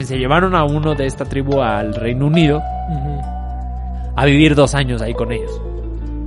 [0.00, 2.62] Se llevaron a uno de esta tribu al Reino Unido
[4.16, 5.60] a vivir dos años ahí con ellos.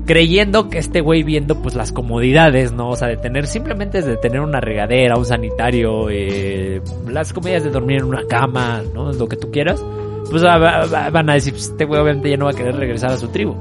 [0.06, 2.90] Creyendo que este güey viendo pues las comodidades, ¿no?
[2.90, 7.70] O sea, de tener simplemente de tener una regadera, un sanitario, eh, las comodidades de
[7.72, 9.14] dormir en una cama, ¿no?
[9.14, 9.84] Lo que tú quieras.
[10.30, 13.18] Pues van a decir, pues, este güey obviamente ya no va a querer regresar a
[13.18, 13.56] su tribu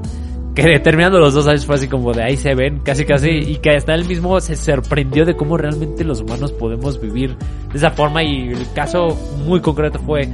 [0.55, 3.57] que terminando los dos años fue así como de ahí se ven, casi casi, y
[3.57, 7.91] que hasta él mismo se sorprendió de cómo realmente los humanos podemos vivir de esa
[7.91, 9.17] forma y el caso
[9.47, 10.29] muy concreto fue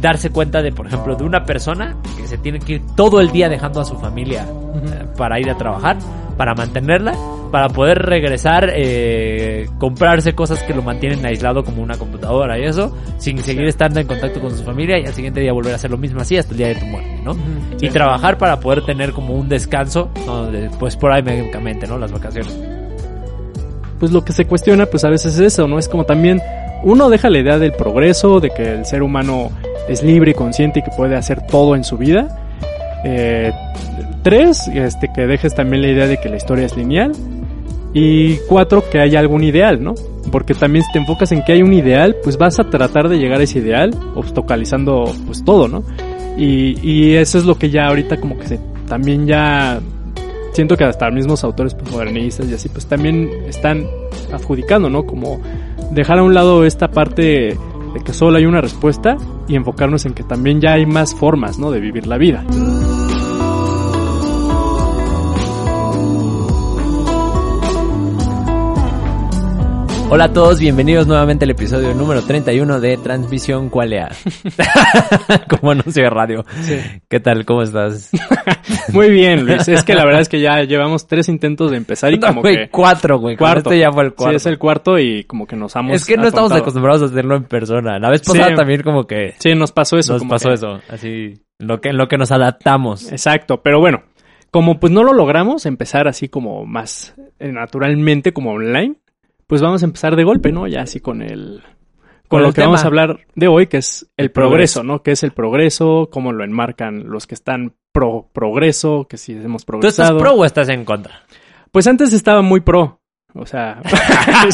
[0.00, 3.30] darse cuenta de, por ejemplo, de una persona que se tiene que ir todo el
[3.30, 5.98] día dejando a su familia eh, para ir a trabajar,
[6.36, 7.14] para mantenerla
[7.50, 12.96] para poder regresar, eh, comprarse cosas que lo mantienen aislado como una computadora y eso,
[13.18, 15.90] sin seguir estando en contacto con su familia y al siguiente día volver a hacer
[15.90, 17.36] lo mismo así hasta el día de tu muerte, ¿no?
[17.80, 20.10] Y trabajar para poder tener como un descanso,
[20.78, 21.98] pues por ahí médicamente, ¿no?
[21.98, 22.56] Las vacaciones.
[23.98, 25.78] Pues lo que se cuestiona, pues a veces es eso, ¿no?
[25.78, 26.40] Es como también
[26.82, 29.50] uno deja la idea del progreso, de que el ser humano
[29.90, 32.28] es libre y consciente y que puede hacer todo en su vida.
[33.04, 33.52] Eh,
[34.22, 37.12] tres, este, que dejes también la idea de que la historia es lineal.
[37.92, 39.94] Y cuatro, que haya algún ideal, ¿no?
[40.30, 43.18] Porque también si te enfocas en que hay un ideal, pues vas a tratar de
[43.18, 45.82] llegar a ese ideal, obstaculizando pues todo, ¿no?
[46.38, 49.80] Y, y eso es lo que ya ahorita como que se, también ya
[50.52, 53.86] siento que hasta los mismos autores pues, modernistas y así pues también están
[54.32, 55.04] adjudicando, ¿no?
[55.04, 55.40] Como
[55.90, 57.56] dejar a un lado esta parte
[57.94, 59.16] de que solo hay una respuesta
[59.48, 61.70] y enfocarnos en que también ya hay más formas, ¿no?
[61.70, 62.44] De vivir la vida.
[70.12, 74.10] Hola a todos, bienvenidos nuevamente al episodio número 31 de Transmisión Cualea.
[75.48, 76.44] Como anuncio de radio.
[77.08, 77.44] ¿Qué tal?
[77.44, 78.10] ¿Cómo estás?
[78.92, 79.68] Muy bien, Luis.
[79.68, 82.68] Es que la verdad es que ya llevamos tres intentos de empezar y como que...
[82.70, 83.36] cuatro, güey.
[83.36, 83.70] Cuarto.
[83.70, 84.30] Este ya fue el cuarto.
[84.30, 85.94] Sí, es el cuarto y como que nos hemos...
[85.94, 87.98] Es que no estamos acostumbrados a hacerlo en persona.
[87.98, 89.34] La vez pasada también como que...
[89.38, 90.14] Sí, nos pasó eso.
[90.14, 90.80] Nos pasó eso.
[90.88, 93.10] Así, lo que, lo que nos adaptamos.
[93.12, 94.02] Exacto, pero bueno.
[94.50, 98.96] Como pues no lo logramos empezar así como más eh, naturalmente como online,
[99.46, 100.66] pues vamos a empezar de golpe, ¿no?
[100.66, 101.62] Ya así con el
[102.30, 105.02] con, lo que vamos a hablar de hoy, que es el, progreso, ¿no?
[105.02, 106.10] ¿Qué es el progreso?
[106.12, 109.06] ¿Cómo lo enmarcan los que están pro progreso?
[109.08, 110.10] Que si hemos progresado.
[110.10, 111.22] ¿Tú estás pro o estás en contra?
[111.70, 113.00] Pues antes estaba muy pro.
[113.34, 113.80] O sea,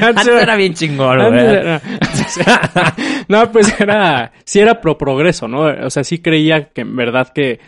[0.00, 1.18] antes, era bien chingón,
[3.28, 5.64] no, pues era, sí era pro progreso, ¿no?
[5.64, 7.60] O sea, sí creía que en verdad que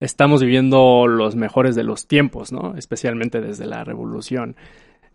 [0.00, 2.74] estamos viviendo los mejores de los tiempos, ¿no?
[2.76, 4.56] Especialmente desde la revolución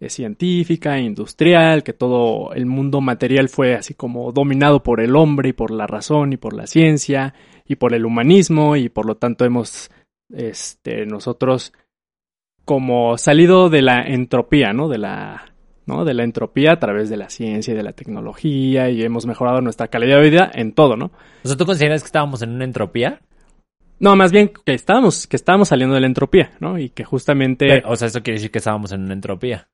[0.07, 5.53] científica, industrial, que todo el mundo material fue así como dominado por el hombre y
[5.53, 7.35] por la razón y por la ciencia
[7.71, 9.89] y por el humanismo y por lo tanto hemos
[10.29, 11.73] este nosotros
[12.65, 14.89] como salido de la entropía, ¿no?
[14.89, 15.53] De la
[15.85, 16.03] ¿no?
[16.03, 19.61] De la entropía a través de la ciencia y de la tecnología y hemos mejorado
[19.61, 21.11] nuestra calidad de vida en todo, ¿no?
[21.43, 23.21] O sea, ¿tú consideras que estábamos en una entropía?
[23.99, 26.77] No, más bien que estábamos, que estábamos saliendo de la entropía, ¿no?
[26.77, 27.83] Y que justamente...
[27.85, 29.67] o sea, eso quiere decir que estábamos en una entropía.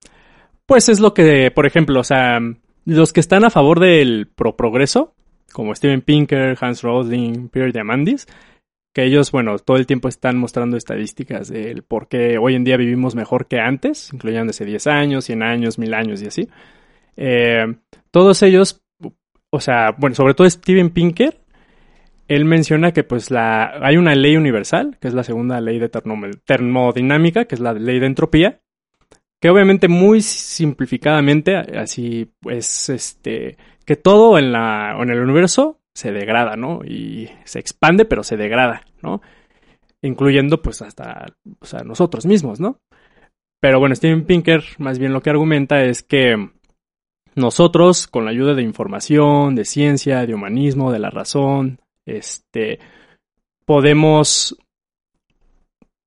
[0.66, 2.40] Pues es lo que, por ejemplo, o sea,
[2.86, 5.16] los que están a favor del pro progreso,
[5.54, 8.28] como Steven Pinker, Hans Rosling, Pierre Diamandis,
[8.94, 12.78] que ellos, bueno, todo el tiempo están mostrando estadísticas del por qué hoy en día
[12.78, 16.50] vivimos mejor que antes, incluyendo ese 10 años, 100 años, 1000 años y así.
[17.16, 17.76] Eh,
[18.12, 18.84] todos ellos,
[19.52, 21.40] o sea, bueno, sobre todo Steven Pinker,
[22.28, 25.90] él menciona que pues la, hay una ley universal, que es la segunda ley de
[25.90, 28.62] termodinámica, que es la ley de entropía,
[29.40, 36.12] que obviamente muy simplificadamente, así pues, este, que todo en, la, en el universo se
[36.12, 36.82] degrada, ¿no?
[36.84, 39.22] Y se expande, pero se degrada, ¿no?
[40.02, 41.26] Incluyendo pues hasta
[41.60, 42.80] o sea, nosotros mismos, ¿no?
[43.60, 46.52] Pero bueno, Steven Pinker más bien lo que argumenta es que
[47.36, 52.80] nosotros, con la ayuda de información, de ciencia, de humanismo, de la razón, este,
[53.66, 54.58] podemos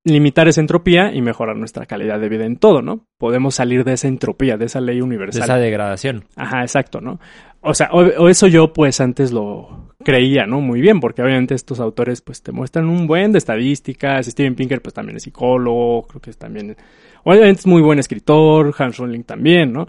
[0.05, 3.07] limitar esa entropía y mejorar nuestra calidad de vida en todo, ¿no?
[3.19, 5.41] Podemos salir de esa entropía, de esa ley universal.
[5.41, 6.25] De esa degradación.
[6.37, 7.21] Ajá, exacto, ¿no?
[7.61, 10.61] O sea, o, eso yo pues antes lo creía, ¿no?
[10.61, 14.81] Muy bien, porque obviamente estos autores pues te muestran un buen de estadísticas, Steven Pinker
[14.81, 16.77] pues también es psicólogo, creo que es también,
[17.25, 19.87] obviamente es muy buen escritor, Hans Rowling también, ¿no?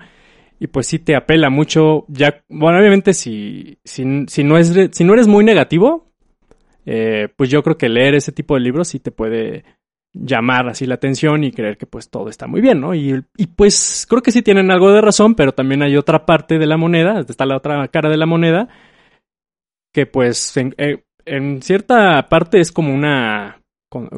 [0.61, 2.05] y pues sí te apela mucho.
[2.07, 6.11] Ya, bueno, obviamente si, si, si, no, es, si no eres muy negativo,
[6.85, 9.63] eh, pues yo creo que leer ese tipo de libros sí te puede
[10.13, 12.93] llamar así la atención y creer que pues todo está muy bien, ¿no?
[12.93, 16.59] Y, y, pues creo que sí tienen algo de razón, pero también hay otra parte
[16.59, 18.67] de la moneda, está la otra cara de la moneda,
[19.93, 21.03] que pues en, eh,
[21.61, 23.57] cierta parte es como una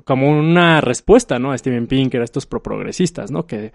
[0.05, 1.51] como una respuesta, ¿no?
[1.51, 3.47] A Steven Pinker, a estos pro-progresistas, ¿no?
[3.47, 3.73] Que,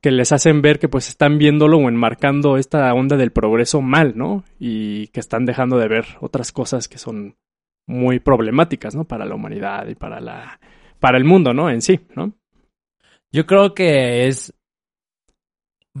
[0.00, 4.14] que les hacen ver que pues están viéndolo o enmarcando esta onda del progreso mal,
[4.16, 4.44] ¿no?
[4.58, 7.36] Y que están dejando de ver otras cosas que son
[7.86, 9.04] muy problemáticas, ¿no?
[9.04, 10.58] Para la humanidad y para la
[11.00, 11.70] para el mundo, ¿no?
[11.70, 12.32] En sí, ¿no?
[13.30, 14.54] Yo creo que es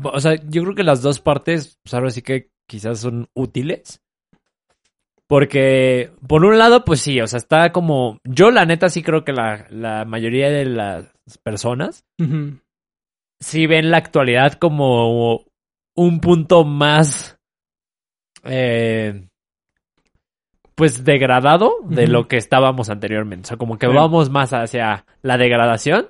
[0.02, 4.02] o sea, yo creo que las dos partes, pues ahora sí que quizás son útiles.
[5.26, 8.18] Porque, por un lado, pues sí, o sea, está como.
[8.24, 11.12] Yo, la neta, sí creo que la, la mayoría de las
[11.42, 12.04] personas
[13.40, 15.44] sí ven la actualidad como
[15.94, 17.38] un punto más.
[18.44, 19.27] Eh,
[20.78, 23.46] pues degradado de lo que estábamos anteriormente.
[23.46, 26.06] O sea, como que vamos más hacia la degradación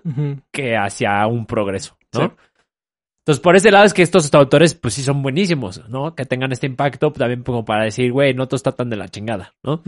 [0.53, 2.37] que hacia un progreso, ¿no?
[3.20, 6.15] Entonces, por ese lado es que estos autores, pues sí son buenísimos, ¿no?
[6.15, 9.09] Que tengan este impacto también como para decir, güey, no todo está tan de la
[9.09, 9.82] chingada, ¿no?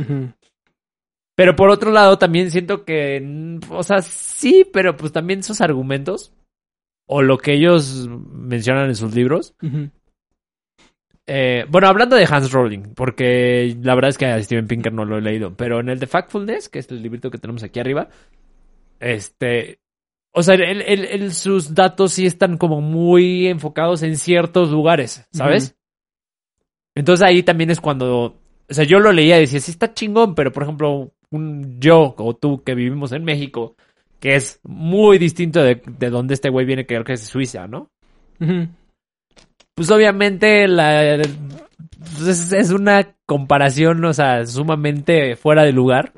[1.34, 6.32] Pero por otro lado, también siento que, o sea, sí, pero pues también esos argumentos,
[7.06, 9.54] o lo que ellos mencionan en sus libros.
[11.32, 15.04] Eh, bueno, hablando de Hans Rowling, porque la verdad es que a Steven Pinker no
[15.04, 17.78] lo he leído, pero en el de Factfulness, que es el librito que tenemos aquí
[17.78, 18.08] arriba,
[18.98, 19.78] este,
[20.32, 25.76] o sea, el, sus datos sí están como muy enfocados en ciertos lugares, ¿sabes?
[26.96, 28.24] Entonces ahí también es cuando,
[28.68, 32.12] o sea, yo lo leía y decía, sí está chingón, pero por ejemplo, un yo
[32.18, 33.76] o tú que vivimos en México,
[34.18, 37.68] que es muy distinto de, de donde este güey viene, que creo que es Suiza,
[37.68, 37.88] ¿no?
[39.80, 41.22] Pues obviamente la,
[42.18, 46.12] pues es una comparación, o sea, sumamente fuera de lugar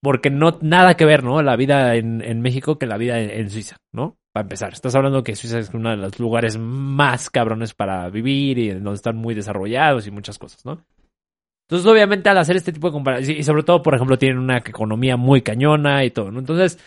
[0.00, 1.42] porque no nada que ver, ¿no?
[1.42, 4.16] La vida en, en México que la vida en, Suiza, ¿no?
[4.32, 8.58] Para empezar, estás hablando que Suiza es uno de los lugares más cabrones para vivir
[8.58, 10.84] y donde están muy desarrollados y muchas cosas, ¿no?
[11.68, 14.58] Entonces, obviamente, al hacer este tipo de comparaciones, y sobre todo, por ejemplo, tienen una
[14.58, 16.38] economía muy cañona y todo, ¿no?
[16.38, 16.78] Entonces,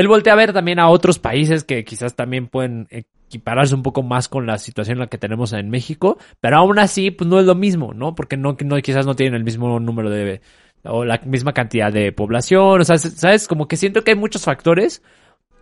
[0.00, 4.02] él voltea a ver también a otros países que quizás también pueden equipararse un poco
[4.02, 7.38] más con la situación en la que tenemos en México, pero aún así, pues no
[7.38, 8.14] es lo mismo, ¿no?
[8.14, 10.40] Porque no, quizás no tienen el mismo número de
[10.82, 14.44] o la misma cantidad de población, o sea, sabes, como que siento que hay muchos
[14.44, 15.02] factores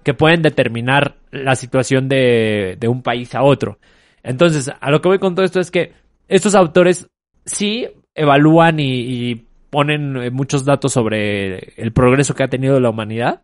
[0.05, 3.79] que pueden determinar la situación de, de un país a otro.
[4.23, 5.93] Entonces, a lo que voy con todo esto es que
[6.29, 7.09] estos autores
[7.45, 12.91] sí evalúan y, y ponen eh, muchos datos sobre el progreso que ha tenido la
[12.91, 13.43] humanidad,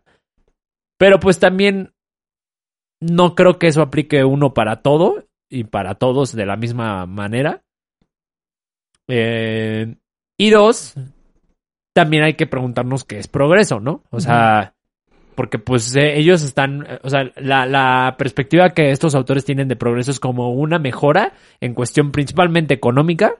[0.97, 1.93] pero pues también
[3.01, 7.61] no creo que eso aplique uno para todo y para todos de la misma manera.
[9.07, 9.95] Eh,
[10.37, 10.95] y dos,
[11.93, 14.03] también hay que preguntarnos qué es progreso, ¿no?
[14.09, 14.73] O sea,
[15.35, 19.75] porque pues eh, ellos están, o sea, la, la, perspectiva que estos autores tienen de
[19.75, 23.35] progreso es como una mejora en cuestión principalmente económica.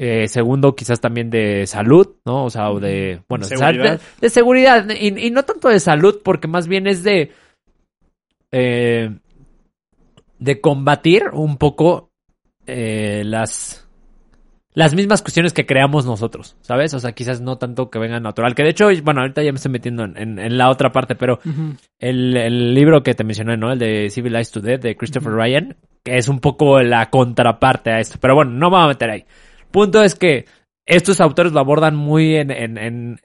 [0.00, 2.44] Eh, segundo, quizás también de salud, ¿no?
[2.44, 4.00] O sea, o de, bueno, ¿Seguridad?
[4.20, 4.86] De, seguridad.
[4.90, 7.32] Y, y, no tanto de salud, porque más bien es de,
[8.52, 9.10] eh,
[10.38, 12.12] de combatir un poco
[12.64, 13.88] eh, las
[14.72, 16.94] las mismas cuestiones que creamos nosotros, ¿sabes?
[16.94, 18.54] O sea, quizás no tanto que venga natural.
[18.54, 21.40] Que de hecho, bueno, ahorita ya me estoy metiendo en, la otra parte, pero
[21.98, 23.72] el, libro que te mencioné, ¿no?
[23.72, 27.98] El de Civilized to Death de Christopher Ryan, que es un poco la contraparte a
[27.98, 28.18] esto.
[28.20, 29.24] Pero bueno, no me voy a meter ahí.
[29.70, 30.46] Punto es que
[30.86, 33.20] estos autores lo abordan muy en, en, en,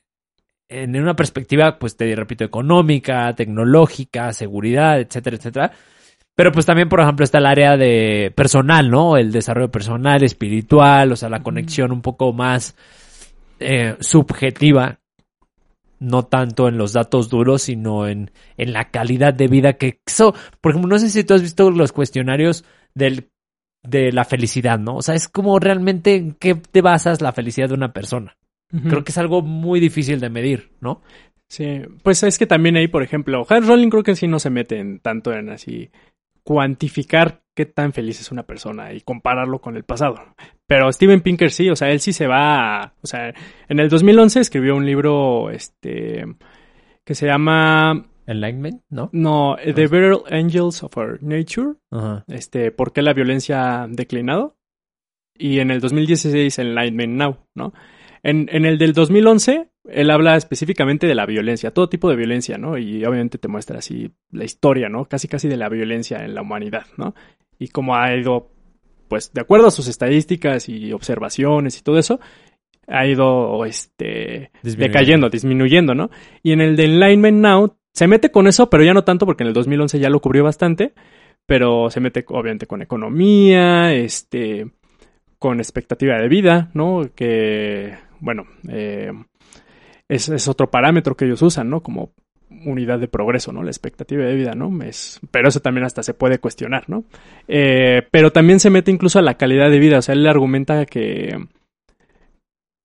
[0.70, 5.72] en una perspectiva, pues te repito, económica, tecnológica, seguridad, etcétera, etcétera.
[6.36, 9.18] Pero pues también, por ejemplo, está el área de personal, ¿no?
[9.18, 12.76] El desarrollo personal, espiritual, o sea, la conexión un poco más
[13.60, 15.00] eh, subjetiva,
[16.00, 20.34] no tanto en los datos duros, sino en, en la calidad de vida que eso,
[20.60, 23.30] por ejemplo, no sé si tú has visto los cuestionarios del,
[23.84, 24.96] de la felicidad, ¿no?
[24.96, 28.38] O sea, es como realmente en qué te basas la felicidad de una persona.
[28.90, 31.04] Creo que es algo muy difícil de medir, ¿no?
[31.48, 34.50] Sí, pues es que también ahí, por ejemplo, Hans Rowling creo que sí no se
[34.50, 35.92] mete en tanto en así
[36.42, 40.16] cuantificar qué tan feliz es una persona y compararlo con el pasado.
[40.66, 43.32] Pero Steven Pinker sí, o sea, él sí se va, o sea,
[43.70, 46.26] en el 2011 escribió un libro, este,
[47.04, 48.08] que se llama...
[48.26, 49.10] Enlightenment, ¿no?
[49.12, 51.74] No, The Better Angels of Our Nature,
[52.28, 54.58] este, ¿por qué la violencia ha declinado?
[55.36, 57.74] Y en el 2016 Enlightenment Now, ¿no?
[58.22, 62.58] En, en el del 2011 él habla específicamente de la violencia, todo tipo de violencia,
[62.58, 62.78] ¿no?
[62.78, 65.06] Y obviamente te muestra así la historia, ¿no?
[65.06, 67.14] Casi casi de la violencia en la humanidad, ¿no?
[67.64, 68.52] y cómo ha ido,
[69.08, 72.20] pues, de acuerdo a sus estadísticas y observaciones y todo eso,
[72.88, 75.00] ha ido, este, Disminuyendo.
[75.00, 76.10] decayendo, disminuyendo, ¿no?
[76.42, 79.44] Y en el de Enlightenment Now se mete con eso, pero ya no tanto porque
[79.44, 80.94] en el 2011 ya lo cubrió bastante,
[81.46, 84.72] pero se mete obviamente con economía, este,
[85.38, 87.04] con expectativa de vida, ¿no?
[87.16, 89.12] Que, bueno, eh,
[90.08, 91.84] es, otro parámetro que ellos usan, ¿no?
[91.84, 92.14] Como
[92.66, 93.62] unidad de progreso, ¿no?
[93.62, 94.72] La expectativa de vida, ¿no?
[95.32, 97.04] Pero eso también hasta se puede cuestionar, ¿no?
[97.48, 100.86] Eh, pero también se mete incluso a la calidad de vida, o sea, él argumenta
[100.86, 101.38] que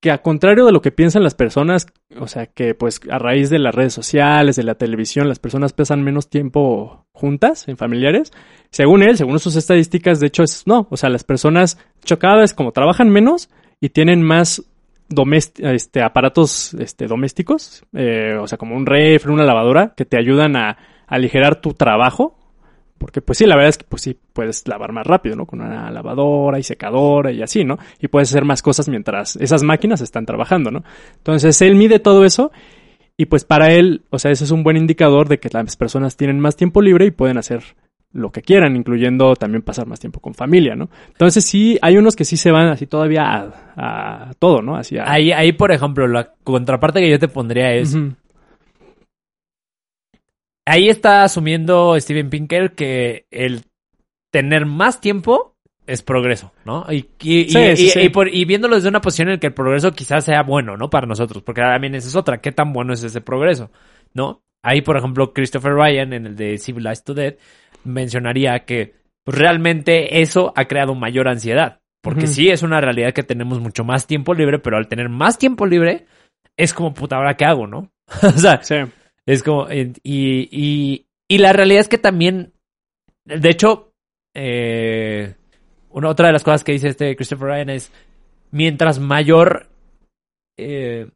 [0.01, 1.87] que a contrario de lo que piensan las personas,
[2.19, 5.73] o sea, que pues a raíz de las redes sociales, de la televisión, las personas
[5.73, 8.33] pasan menos tiempo juntas, en familiares,
[8.71, 12.73] según él, según sus estadísticas, de hecho es no, o sea, las personas chocadas como
[12.73, 13.51] trabajan menos
[13.81, 14.63] y tienen más
[15.63, 20.55] este, aparatos este, domésticos, eh, o sea, como un refri, una lavadora, que te ayudan
[20.55, 20.77] a, a
[21.09, 22.38] aligerar tu trabajo,
[22.99, 25.47] porque pues sí, la verdad es que pues sí puedes lavar más rápido, ¿no?
[25.47, 27.79] Con una lavadora y secadora y así, ¿no?
[28.01, 30.83] Y puedes hacer más cosas mientras esas máquinas están trabajando, ¿no?
[31.17, 32.51] Entonces él mide todo eso
[33.17, 36.17] y pues para él, o sea, ese es un buen indicador de que las personas
[36.17, 37.63] tienen más tiempo libre y pueden hacer
[38.13, 40.89] lo que quieran, incluyendo también pasar más tiempo con familia, ¿no?
[41.09, 43.25] Entonces sí, hay unos que sí se van así todavía
[43.77, 44.77] a, a todo, ¿no?
[44.77, 45.11] Así a...
[45.11, 47.97] Ahí, ahí, por ejemplo, la contraparte que yo te pondría es...
[50.69, 53.63] Ahí está asumiendo Steven Pinker que el
[54.33, 55.57] tener más tiempo
[55.87, 56.85] es progreso, ¿no?
[56.91, 58.01] Y, Sí, y- sí.
[58.01, 60.77] y por- y viéndolo desde una posición en la que el progreso quizás sea bueno,
[60.77, 60.91] ¿no?
[60.91, 62.41] Para nosotros, porque también esa es otra.
[62.43, 63.71] ¿Qué tan bueno es ese progreso?
[64.13, 64.43] ¿No?
[64.63, 67.39] Ahí, por ejemplo, Christopher Ryan, en el de Civilized to Death,
[67.85, 68.95] mencionaría que
[69.25, 71.81] pues, realmente eso ha creado mayor ansiedad.
[72.03, 75.37] Porque sí es una realidad que tenemos mucho más tiempo libre, pero al tener más
[75.39, 76.07] tiempo libre,
[76.57, 77.91] es como, puta, ¿ahora qué hago, no?
[78.23, 78.77] o sea, Sí.
[79.29, 82.55] Es como, eh, y, y, y la realidad es que también,
[83.27, 83.93] de hecho,
[84.35, 85.35] eh,
[85.91, 87.93] una otra de las cosas que dice este Christopher Ryan es,
[88.53, 89.69] mientras mayor
[90.57, 91.11] eh,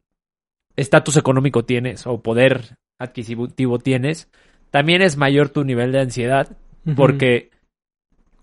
[0.75, 4.29] estatus económico tienes o poder adquisitivo tienes,
[4.69, 6.55] también es mayor tu nivel de ansiedad
[6.95, 7.49] porque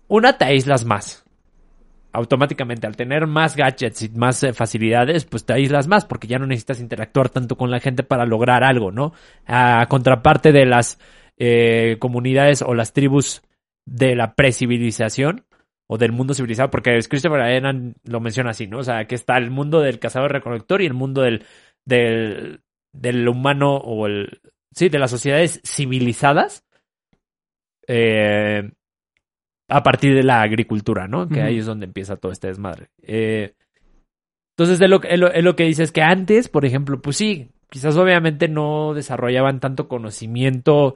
[0.09, 1.20] una te aíslas más.
[2.13, 6.39] Automáticamente, al tener más gadgets y más eh, facilidades, pues te aíslas más porque ya
[6.39, 9.13] no necesitas interactuar tanto con la gente para lograr algo, ¿no?
[9.45, 10.99] A contraparte de las
[11.37, 13.41] eh, comunidades o las tribus
[13.85, 15.45] de la precivilización
[15.87, 18.79] o del mundo civilizado, porque Christopher Aenan lo menciona así, ¿no?
[18.79, 21.45] O sea, que está el mundo del cazador recolector y el mundo del,
[21.85, 22.61] del,
[22.93, 24.39] del humano o el...
[24.73, 26.63] Sí, de las sociedades civilizadas.
[27.87, 28.71] Eh,
[29.71, 31.27] a partir de la agricultura, ¿no?
[31.29, 32.89] Que ahí es donde empieza todo este desmadre.
[33.01, 33.53] Eh,
[34.57, 34.99] entonces, de lo,
[35.41, 39.87] lo, que dice es que antes, por ejemplo, pues sí, quizás obviamente no desarrollaban tanto
[39.87, 40.95] conocimiento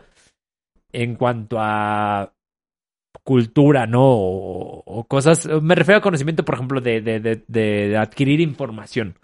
[0.91, 2.33] en cuanto a
[3.23, 4.03] cultura, ¿no?
[4.03, 5.47] O, o cosas.
[5.61, 9.15] Me refiero a conocimiento, por ejemplo, de, de, de, de- de adquirir información.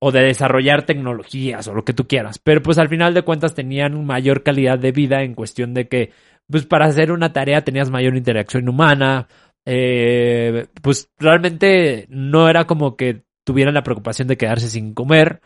[0.00, 2.38] O de desarrollar tecnologías o lo que tú quieras.
[2.38, 6.12] Pero pues al final de cuentas tenían mayor calidad de vida en cuestión de que,
[6.50, 9.28] pues para hacer una tarea tenías mayor interacción humana.
[9.66, 15.40] eh, pues realmente no era como que tuvieran la preocupación de quedarse sin comer.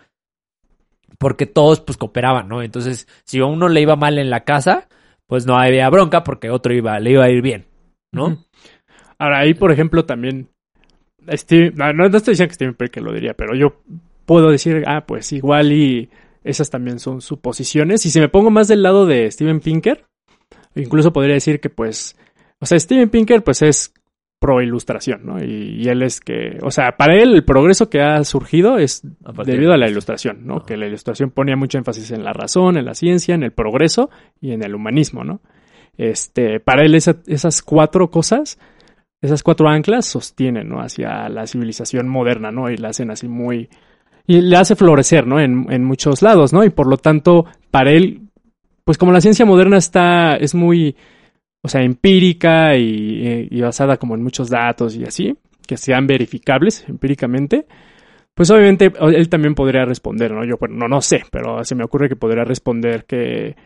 [1.19, 2.63] Porque todos pues cooperaban, ¿no?
[2.63, 4.89] Entonces, si a uno le iba mal en la casa,
[5.27, 7.67] pues no había bronca porque otro iba, le iba a ir bien,
[8.13, 8.45] ¿no?
[9.19, 10.49] Ahora, ahí, por ejemplo, también.
[11.33, 13.83] Steve, no, no estoy diciendo que Steven Pinker lo diría, pero yo
[14.25, 16.09] puedo decir, ah, pues igual y
[16.45, 18.07] esas también son suposiciones.
[18.07, 20.07] Y si me pongo más del lado de Steven Pinker,
[20.79, 22.17] incluso podría decir que, pues.
[22.61, 23.93] O sea, Steven Pinker, pues es
[24.41, 25.43] pro ilustración, ¿no?
[25.45, 26.59] Y, y él es que.
[26.63, 29.89] O sea, para él el progreso que ha surgido es A debido de a la
[29.89, 30.65] ilustración, ¿no?
[30.65, 34.11] Que la ilustración ponía mucho énfasis en la razón, en la ciencia, en el progreso
[34.41, 35.41] y en el humanismo, ¿no?
[35.97, 38.59] Este, para él esa- esas cuatro cosas,
[39.21, 40.81] esas cuatro anclas sostienen, ¿no?
[40.81, 42.71] Hacia la civilización moderna, ¿no?
[42.71, 43.69] Y la hacen así muy...
[44.27, 45.41] Y le hace florecer, ¿no?
[45.41, 46.63] En, en muchos lados, ¿no?
[46.63, 48.28] Y por lo tanto, para él,
[48.89, 50.97] pues como la ciencia moderna está, es muy,
[51.61, 56.87] o sea, empírica y, y basada como en muchos datos y así, que sean verificables
[56.89, 57.67] empíricamente,
[58.33, 60.43] pues obviamente él también podría responder, ¿no?
[60.43, 63.57] Yo, bueno, no, no sé, pero se me ocurre que podría responder que,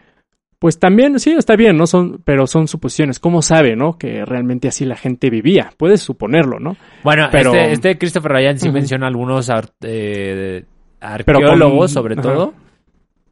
[0.58, 1.86] pues también, sí, está bien, ¿no?
[1.86, 3.20] Son, pero son suposiciones.
[3.20, 3.96] ¿Cómo sabe, no?
[3.96, 5.70] Que realmente así la gente vivía.
[5.76, 6.76] Puedes suponerlo, ¿no?
[7.04, 10.64] Bueno, Pero- este, este Christopher Ryan sí menciona algunos ar- eh,
[11.00, 12.22] con- arqueólogos, sobre ajá.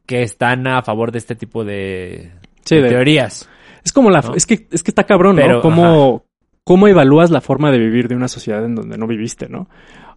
[0.05, 2.31] Que están a favor de este tipo de,
[2.65, 3.49] Sí, de de- teorías.
[3.83, 4.35] es como la, ¿no?
[4.35, 5.41] es que, es que está cabrón, ¿no?
[5.41, 6.25] Pero, ¿Cómo,
[6.63, 9.69] cómo evalúas la forma de vivir de una sociedad en donde no viviste, ¿no?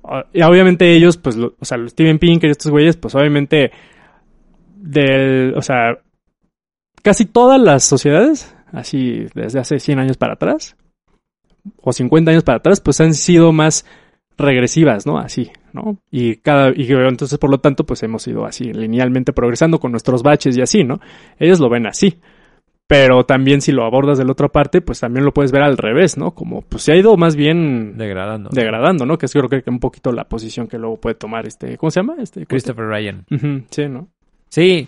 [0.04, 3.14] Ah, Y obviamente ellos, pues, lo- o sea, los Steven Pinker y estos güeyes, pues
[3.14, 3.70] obviamente,
[4.76, 5.98] del, o sea,
[7.02, 10.76] casi todas las sociedades, así desde hace 100 años para atrás,
[11.80, 13.86] o 50 años para atrás, pues han sido más
[14.36, 15.18] regresivas, ¿no?
[15.18, 15.98] Así, ¿no?
[16.10, 20.22] Y cada, y entonces por lo tanto, pues hemos ido así, linealmente progresando con nuestros
[20.22, 21.00] baches y así, ¿no?
[21.38, 22.18] Ellos lo ven así.
[22.86, 25.78] Pero también si lo abordas de la otra parte, pues también lo puedes ver al
[25.78, 26.32] revés, ¿no?
[26.32, 28.50] Como pues se ha ido más bien Degradando.
[28.52, 29.16] degradando, ¿no?
[29.16, 32.00] Que es creo que un poquito la posición que luego puede tomar este, ¿cómo se
[32.00, 32.16] llama?
[32.18, 33.24] Este Christopher Ryan.
[33.70, 34.08] Sí, ¿no?
[34.50, 34.86] Sí,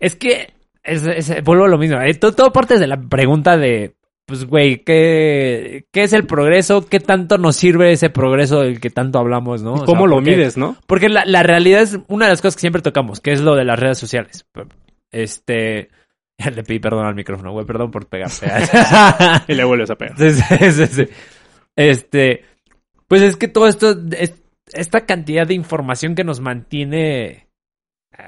[0.00, 0.48] es que
[0.82, 2.00] es, es- vuelvo a lo mismo.
[2.00, 3.94] eh, Todo, todo parte de la pregunta de,
[4.30, 6.86] pues, güey, ¿qué, ¿qué es el progreso?
[6.86, 9.76] ¿Qué tanto nos sirve ese progreso del que tanto hablamos, no?
[9.76, 10.76] ¿Y O cómo sea, lo porque- mides, no?
[10.86, 13.54] Porque la, la realidad es una de las cosas que siempre tocamos, que es lo
[13.56, 14.46] de las redes sociales.
[15.10, 15.90] Este...
[16.54, 18.46] Le pedí perdón al micrófono, güey, perdón por pegarte.
[19.52, 20.16] Y le vuelves a pegar.
[20.16, 21.06] Sí, sí, sí, sí.
[21.76, 22.44] Este,
[23.08, 24.40] pues es que todo esto, es-
[24.72, 27.48] esta cantidad de información que nos mantiene,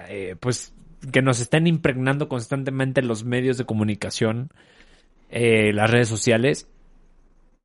[0.08, 0.74] eh, pues,
[1.10, 4.50] que nos están impregnando constantemente los medios de comunicación,
[5.32, 6.68] eh, las redes sociales,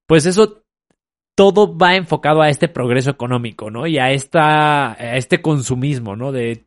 [0.07, 0.63] pues eso
[1.35, 3.85] todo va enfocado a este progreso económico, ¿no?
[3.85, 6.31] Y a esta, a este consumismo, ¿no?
[6.31, 6.65] De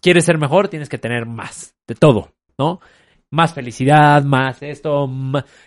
[0.00, 2.80] quieres ser mejor, tienes que tener más, de todo, ¿no?
[3.30, 5.06] Más felicidad, más esto,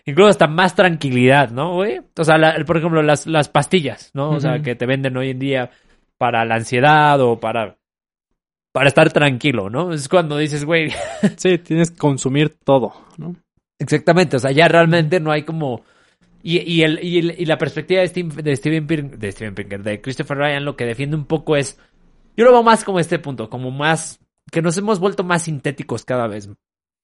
[0.05, 1.99] incluso hasta más tranquilidad, ¿no, güey?
[2.17, 4.31] O sea, la- por ejemplo, las, las pastillas, ¿no?
[4.31, 5.69] O sea, que te venden hoy en día
[6.17, 7.77] para la ansiedad o para,
[8.73, 9.93] para estar tranquilo, ¿no?
[9.93, 10.89] Es cuando dices, güey,
[11.37, 13.35] Sí, tienes que consumir todo, ¿no?
[13.81, 15.81] Exactamente, o sea, ya realmente no hay como...
[16.43, 19.55] Y, y, el, y, el- y la perspectiva de, Steve- de Steven Pin- de Steven
[19.55, 21.79] Pinker, de Christopher Ryan, lo que defiende un poco es...
[22.37, 24.19] Yo lo veo más como este punto, como más...
[24.51, 26.49] Que nos hemos vuelto más sintéticos cada vez,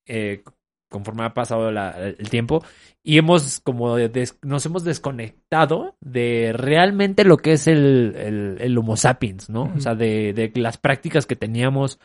[0.08, 0.44] eh,
[0.90, 2.64] conforme ha pasado la- el tiempo.
[3.04, 3.96] Y hemos como...
[3.98, 9.74] des- nos hemos desconectado de realmente lo que es el, el, el Homo sapiens, ¿no?
[9.76, 12.00] O sea, de, de las prácticas que teníamos...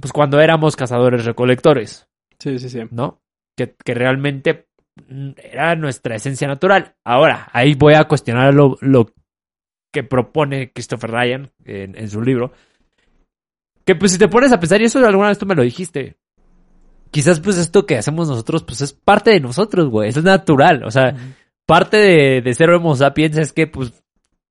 [0.00, 2.08] Pues cuando éramos cazadores recolectores.
[2.42, 2.80] Sí, sí, sí.
[2.90, 3.22] ¿no?
[3.56, 4.66] Que, que realmente
[5.08, 6.96] mm, era nuestra esencia natural.
[7.04, 9.12] Ahora, ahí voy a cuestionar lo, lo
[9.92, 12.50] que propone Christopher Ryan en, en su libro.
[13.84, 16.16] Que pues si te pones a pensar, y eso alguna vez tú me lo dijiste,
[17.12, 20.82] quizás pues esto que hacemos nosotros pues es parte de nosotros, güey, es natural.
[20.82, 21.14] O sea,
[21.64, 24.02] parte de, de ser Homo sapiens es que pues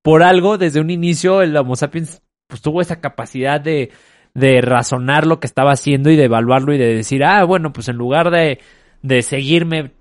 [0.02, 3.92] por algo desde un inicio el Homo sapiens pues tuvo esa capacidad de,
[4.34, 7.90] de razonar lo que estaba haciendo y de evaluarlo y de decir, ah, bueno, pues
[7.90, 8.60] en lugar de,
[9.02, 9.92] de seguirme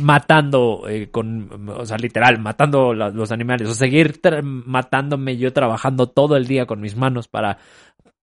[0.00, 6.06] matando eh, con, o sea, literal, matando la- los animales, o seguir matándome yo trabajando
[6.08, 7.58] todo el día con mis manos para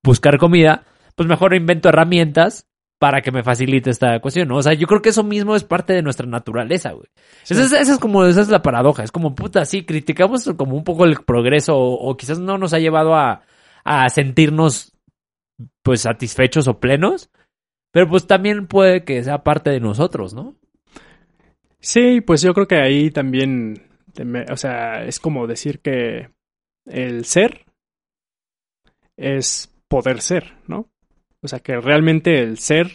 [0.03, 0.83] buscar comida,
[1.15, 2.67] pues mejor invento herramientas
[2.99, 4.57] para que me facilite esta cuestión, ¿no?
[4.57, 7.07] O sea, yo creo que eso mismo es parte de nuestra naturaleza, güey.
[7.49, 10.75] Esa, es, esa es como, esa es la paradoja, es como, puta, sí, criticamos como
[10.77, 13.41] un poco el progreso o, o quizás no nos ha llevado a,
[13.83, 14.92] a sentirnos,
[15.83, 17.29] pues, satisfechos o plenos,
[17.91, 20.55] pero pues también puede que sea parte de nosotros, ¿no?
[21.79, 23.89] Sí, pues yo creo que ahí también,
[24.49, 26.29] o sea, es como decir que
[26.85, 27.65] el ser
[29.17, 30.89] es poder ser, ¿no?
[31.41, 32.91] O sea, que realmente el ser,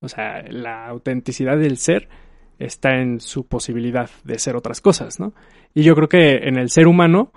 [0.00, 2.08] o sea, la autenticidad del ser
[2.58, 5.34] está en su posibilidad de ser otras cosas, ¿no?
[5.74, 7.32] Y yo creo que en el ser humano,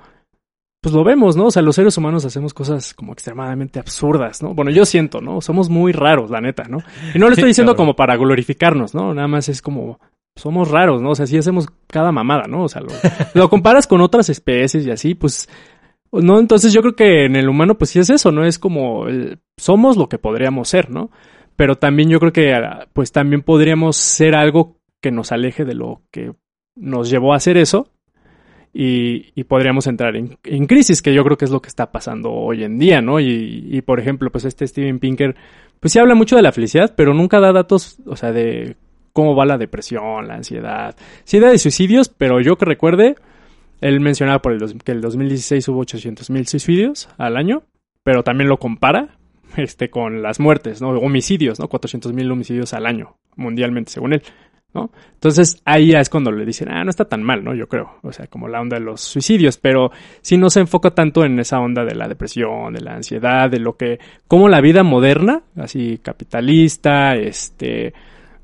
[0.86, 1.46] pues lo vemos, ¿no?
[1.48, 4.54] O sea, los seres humanos hacemos cosas como extremadamente absurdas, ¿no?
[4.54, 5.42] Bueno, yo siento, ¿no?
[5.42, 6.78] Somos muy raros, la neta, ¿no?
[7.16, 9.12] Y no lo estoy diciendo como para glorificarnos, ¿no?
[9.12, 10.00] Nada más es como,
[10.38, 11.10] somos raros, ¿no?
[11.10, 12.66] O sea, sí hacemos cada mamada, ¿no?
[12.66, 12.90] O sea, lo,
[13.34, 15.50] lo comparas con otras especies y así, pues,
[16.12, 18.46] no, entonces yo creo que en el humano, pues sí es eso, ¿no?
[18.46, 21.10] Es como, el- somos lo que podríamos ser, ¿no?
[21.56, 25.74] Pero también yo creo que, ah, pues también podríamos ser algo que nos aleje de
[25.74, 26.34] lo que
[26.76, 27.88] nos llevó a hacer eso
[28.78, 31.94] y, y podríamos entrar en, en crisis, que yo creo que es lo que está
[31.94, 33.22] pasando hoy en día, ¿no?
[33.22, 35.34] Y, y, por ejemplo, pues este Steven Pinker,
[35.80, 38.76] pues sí habla mucho de la felicidad, pero nunca da datos, o sea, de
[39.14, 40.94] cómo va la depresión, la ansiedad.
[41.24, 43.16] Sí da de suicidios, pero yo que recuerde,
[43.80, 47.64] él mencionaba por el que el 2016 hubo 800 mil suicidios al año,
[48.04, 49.16] pero también lo compara
[49.56, 50.90] este, con las muertes, ¿no?
[50.90, 51.70] Homicidios, ¿no?
[51.70, 54.24] 400 mil homicidios al año, mundialmente, según él,
[54.76, 54.92] ¿no?
[55.14, 57.56] Entonces ahí ya es cuando le dicen, ah, no está tan mal, ¿no?
[57.56, 59.90] Yo creo, o sea, como la onda de los suicidios, pero
[60.22, 63.60] sí no se enfoca tanto en esa onda de la depresión, de la ansiedad, de
[63.60, 67.94] lo que, como la vida moderna, así capitalista, este,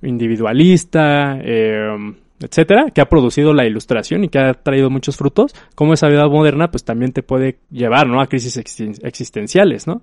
[0.02, 5.94] individualista, eh, etcétera, que ha producido la ilustración y que ha traído muchos frutos, como
[5.94, 8.22] esa vida moderna, pues también te puede llevar, ¿no?
[8.22, 10.02] A crisis existen- existenciales, ¿no?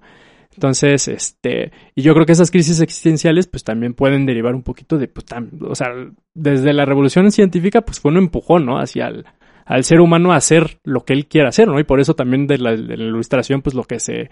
[0.59, 4.99] Entonces, este, y yo creo que esas crisis existenciales, pues también pueden derivar un poquito
[4.99, 5.87] de, pues, tam- o sea,
[6.35, 8.81] desde la revolución científica, pues fue un empujón, ¿no?
[8.81, 9.25] Hacia el,
[9.64, 11.79] al ser humano a hacer lo que él quiera hacer, ¿no?
[11.79, 14.31] Y por eso también de la, de la ilustración, pues lo que se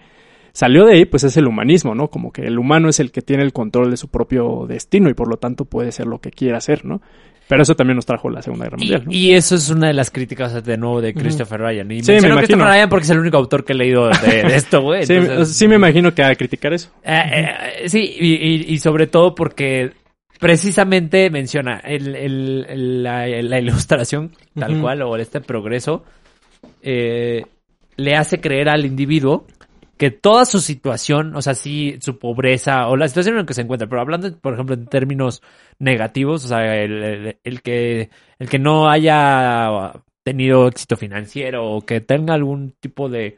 [0.51, 2.09] salió de ahí, pues es el humanismo, ¿no?
[2.09, 5.13] Como que el humano es el que tiene el control de su propio destino y
[5.13, 7.01] por lo tanto puede ser lo que quiera hacer, ¿no?
[7.47, 9.03] Pero eso también nos trajo la Segunda Guerra Mundial.
[9.05, 9.11] ¿no?
[9.11, 11.89] y eso es una de las críticas de nuevo de Christopher Ryan.
[11.91, 12.37] Y Sí, me imagino.
[12.37, 15.05] Christopher Ryan porque es el único autor que he leído de, de esto, güey.
[15.05, 16.89] sí, Entonces- sí me imagino que a criticar eso.
[17.03, 17.23] Eh,
[17.83, 19.91] eh, sí, y, y- y sobre todo porque
[20.39, 24.81] precisamente menciona el, el- el- la, la ilustración tal Ujú.
[24.81, 26.03] cual o este progreso
[26.81, 27.43] eh,
[27.95, 29.47] le hace creer al individuo
[29.97, 33.53] que toda su situación, o sea, sí, su pobreza o la situación en la que
[33.53, 35.41] se encuentra, pero hablando, por ejemplo, en términos
[35.79, 41.81] negativos, o sea, el, el- el que, el que no haya tenido éxito financiero o
[41.81, 43.37] que tenga algún tipo de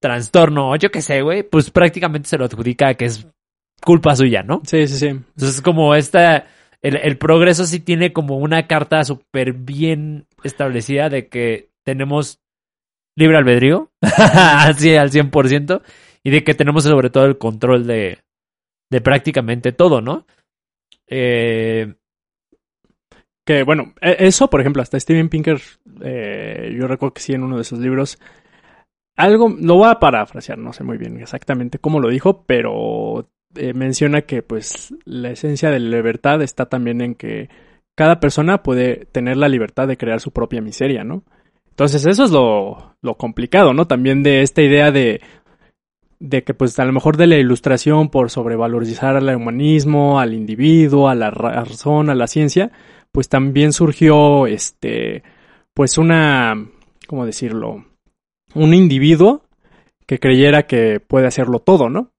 [0.00, 3.26] trastorno, o yo qué sé, güey, pues prácticamente se lo adjudica que es
[3.84, 4.62] culpa suya, ¿no?
[4.64, 5.06] Sí, sí, sí.
[5.08, 6.46] Entonces, como esta,
[6.82, 12.40] el, el progreso sí tiene como una carta súper bien establecida de que tenemos
[13.18, 15.82] libre albedrío, así al 100%,
[16.22, 18.18] y de que tenemos sobre todo el control de,
[19.02, 20.26] prácticamente todo, ¿no?
[21.08, 21.94] Eh,
[23.46, 25.60] Que bueno, e- eso, por ejemplo, hasta Steven Pinker,
[26.02, 28.18] eh, yo recuerdo que sí en uno de sus libros,
[29.16, 33.72] algo, lo voy a parafrasear, no sé muy bien exactamente cómo lo dijo, pero eh,
[33.74, 37.48] menciona que pues la esencia de la libertad está también en que
[37.96, 41.24] cada persona puede tener la libertad de crear su propia miseria, ¿no?
[41.78, 43.86] Entonces eso es lo, lo complicado, ¿no?
[43.86, 45.20] También de esta idea de,
[46.18, 51.08] de que pues a lo mejor de la ilustración por sobrevalorizar al humanismo, al individuo,
[51.08, 52.72] a la ra- razón, a la ciencia,
[53.12, 55.22] pues también surgió este
[55.72, 56.66] pues una
[57.06, 57.84] ¿cómo decirlo?
[58.56, 59.42] un individuo
[60.04, 62.10] que creyera que puede hacerlo todo, ¿no?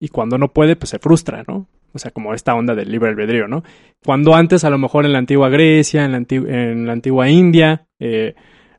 [0.00, 1.68] Y cuando no puede, pues se frustra, ¿no?
[1.92, 3.62] O sea, como esta onda del libre albedrío, ¿no?
[4.04, 7.28] Cuando antes, a lo mejor en la antigua Grecia, en la, anti- en la antigua
[7.30, 8.34] India, eh,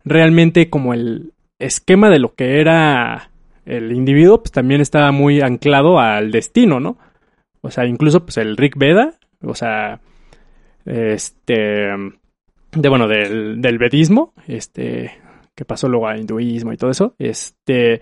[0.06, 3.32] realmente como el esquema de lo que era
[3.66, 6.98] el individuo, pues también estaba muy anclado al destino, ¿no?
[7.62, 10.00] O sea, incluso pues el Rig Veda, o sea,
[10.86, 11.88] este,
[12.72, 15.12] de bueno, del, del vedismo, este,
[15.56, 18.02] que pasó luego a hinduismo y todo eso, este,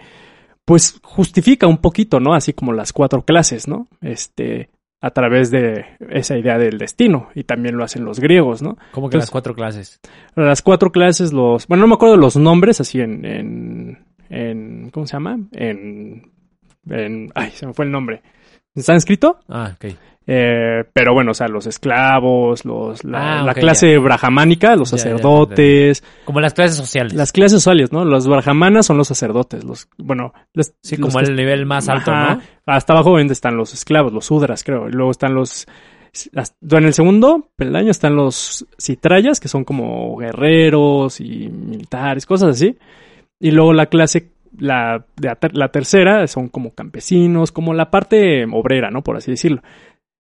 [0.65, 2.33] pues justifica un poquito, ¿no?
[2.33, 3.87] Así como las cuatro clases, ¿no?
[4.01, 4.69] Este,
[5.05, 8.77] a través de esa idea del destino, y también lo hacen los griegos, ¿no?
[8.93, 9.99] como que Entonces- las cuatro clases.
[10.35, 15.05] Las cuatro clases, los, bueno, no me acuerdo los nombres, así en, en, en ¿cómo
[15.05, 15.37] se llama?
[15.51, 16.31] En,
[16.89, 18.21] en, ay, se me fue el nombre.
[18.75, 19.93] En sánscrito, Ah, ok.
[20.25, 23.97] Eh, pero bueno, o sea, los esclavos, los, la, Ah, la clase
[24.75, 27.13] los Ya, ya, sacerdotes, Como las clases sociales.
[27.13, 28.05] las clases sociales, ¿no?
[28.05, 32.12] Los brahmanas son los sacerdotes, los, bueno, los- sí, los como el nivel más alto,
[32.12, 32.36] Ajá.
[32.36, 32.41] ¿no?
[32.65, 34.88] Hasta abajo están los esclavos, los sudras, creo.
[34.88, 35.67] Y luego están los...
[36.62, 42.77] En el segundo peldaño están los citrayas, que son como guerreros y militares, cosas así.
[43.39, 45.05] Y luego la clase, la,
[45.53, 49.01] la tercera, son como campesinos, como la parte obrera, ¿no?
[49.01, 49.63] Por así decirlo.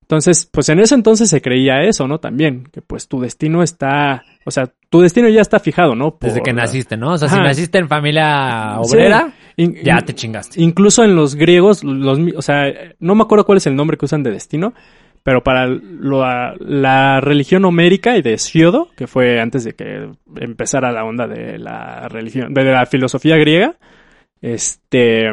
[0.03, 2.19] Entonces, pues en ese entonces se creía eso, ¿no?
[2.19, 4.23] También, que pues tu destino está...
[4.45, 6.17] O sea, tu destino ya está fijado, ¿no?
[6.19, 7.13] Desde que naciste, ¿no?
[7.13, 8.95] O sea, si naciste en familia Sí.
[8.95, 10.61] obrera, In- ya in- te chingaste.
[10.61, 12.65] Incluso en los griegos, los, o sea,
[12.99, 14.73] no me acuerdo cuál es el nombre que usan de destino,
[15.23, 20.91] pero para lo- la religión homérica y de Siodo, que fue antes de que empezara
[20.91, 23.77] la onda de la religión, de la filosofía griega,
[24.41, 25.31] este,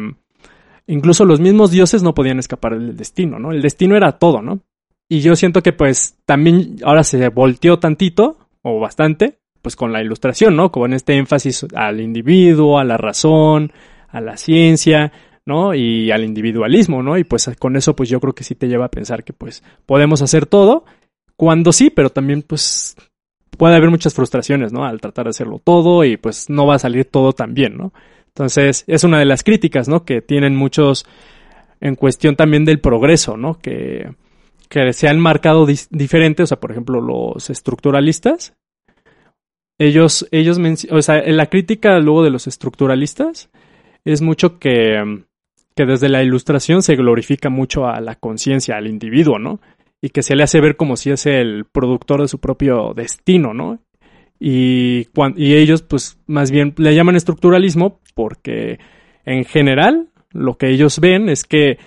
[0.90, 3.52] incluso los mismos dioses no podían escapar del destino, ¿no?
[3.52, 4.60] El destino era todo, ¿no?
[5.08, 10.02] Y yo siento que pues también ahora se volteó tantito, o bastante, pues con la
[10.02, 10.70] ilustración, ¿no?
[10.70, 13.72] Con este énfasis al individuo, a la razón,
[14.08, 15.12] a la ciencia,
[15.46, 15.74] ¿no?
[15.74, 17.18] Y al individualismo, ¿no?
[17.18, 19.62] Y pues con eso pues yo creo que sí te lleva a pensar que pues
[19.86, 20.84] podemos hacer todo,
[21.36, 22.96] cuando sí, pero también pues
[23.56, 24.84] puede haber muchas frustraciones, ¿no?
[24.84, 27.92] Al tratar de hacerlo todo y pues no va a salir todo tan bien, ¿no?
[28.30, 30.04] Entonces es una de las críticas, ¿no?
[30.04, 31.06] Que tienen muchos
[31.80, 33.58] en cuestión también del progreso, ¿no?
[33.58, 34.14] Que,
[34.68, 38.54] que se han marcado dis- diferente, o sea, por ejemplo, los estructuralistas,
[39.78, 40.58] ellos, ellos,
[40.90, 43.50] o sea, la crítica luego de los estructuralistas
[44.04, 45.24] es mucho que,
[45.74, 49.60] que desde la ilustración se glorifica mucho a la conciencia, al individuo, ¿no?
[50.02, 53.54] Y que se le hace ver como si es el productor de su propio destino,
[53.54, 53.80] ¿no?
[54.42, 58.78] Y, y ellos, pues, más bien le llaman estructuralismo porque,
[59.26, 61.78] en general, lo que ellos ven es que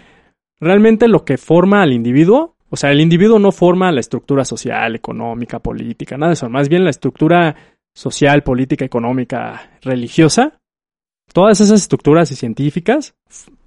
[0.60, 4.96] realmente lo que forma al individuo, o sea, el individuo no forma la estructura social,
[4.96, 7.56] económica, política, nada de eso, más bien la estructura
[7.94, 10.60] social, política, económica, religiosa,
[11.34, 13.16] todas esas estructuras y científicas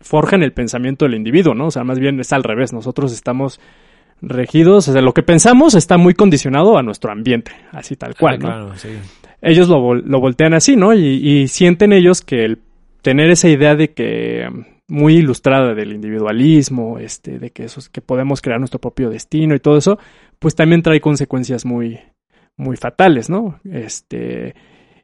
[0.01, 1.66] forjan el pensamiento del individuo, ¿no?
[1.66, 3.61] O sea, más bien es al revés, nosotros estamos
[4.22, 8.38] regidos, o sea, lo que pensamos está muy condicionado a nuestro ambiente, así tal cual,
[8.38, 8.46] ¿no?
[8.46, 8.88] claro, sí.
[9.42, 10.94] ellos lo, lo voltean así, ¿no?
[10.94, 12.59] Y, y sienten ellos que el
[13.02, 14.48] tener esa idea de que
[14.88, 19.61] muy ilustrada del individualismo, este, de que eso, que podemos crear nuestro propio destino y
[19.61, 19.98] todo eso,
[20.38, 21.98] pues también trae consecuencias muy,
[22.57, 23.61] muy fatales, ¿no?
[23.64, 24.55] Este,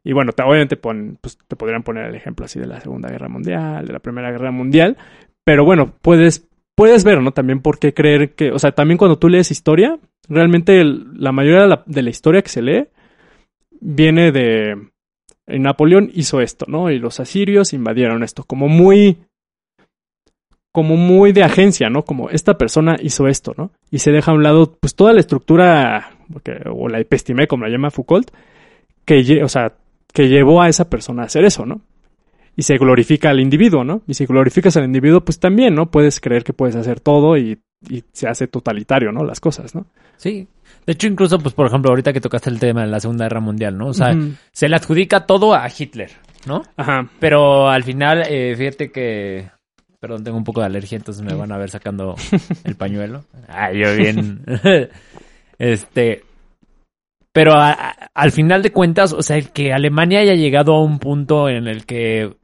[0.05, 3.09] y bueno, te, obviamente pon, pues, te podrían poner el ejemplo así de la Segunda
[3.09, 4.97] Guerra Mundial, de la Primera Guerra Mundial,
[5.45, 7.33] pero bueno, puedes, puedes ver, ¿no?
[7.33, 11.83] También por qué creer que, o sea, también cuando tú lees historia, realmente la mayoría
[11.87, 12.87] de la, historia que se lee
[13.81, 14.89] viene de...
[15.47, 16.91] Napoleón hizo esto, ¿no?
[16.91, 19.19] Y los asirios invadieron esto, como muy
[20.73, 22.05] como muy de agencia, ¿no?
[22.05, 23.73] Como esta persona hizo esto, ¿no?
[23.91, 26.17] Y se deja a un lado, pues, toda la estructura,
[26.73, 28.31] o la episteme, como la llama Foucault,
[29.05, 29.75] que, o sea,
[30.15, 31.83] que llevó a esa persona a hacer eso, ¿no?
[32.57, 34.03] Y se glorifica al individuo, ¿no?
[34.07, 35.91] Y si glorificas al individuo, pues también, ¿no?
[35.91, 39.25] Puedes creer que puedes hacer todo y, y se hace totalitario, ¿no?
[39.25, 39.87] Las cosas, ¿no?
[40.17, 40.47] Sí.
[40.87, 43.41] De hecho, incluso, pues, por ejemplo, ahorita que tocaste el tema de la Segunda Guerra
[43.41, 43.89] Mundial, ¿no?
[43.89, 44.15] O sea,
[44.53, 46.11] se le adjudica todo a Hitler,
[46.47, 46.63] ¿no?
[46.77, 47.09] Ajá.
[47.19, 49.49] Pero al final, eh, fíjate que
[50.03, 52.17] Perdón, tengo un poco de alergia, entonces me van a ver sacando
[52.65, 53.25] el pañuelo.
[53.47, 54.45] Ah, yo bien.
[55.61, 56.25] este.
[57.33, 61.69] Pero al final de cuentas, o sea, que Alemania haya llegado a un punto en
[61.69, 62.35] el que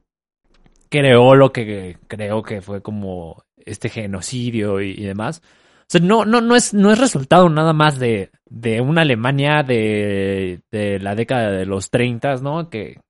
[0.88, 5.42] creó lo que creo que fue como este genocidio y, demás.
[5.82, 9.62] O sea, no, no, no es, no es resultado nada más de, de una Alemania
[9.62, 12.68] de, de la década de los 30, ¿no?
[12.68, 13.00] Que,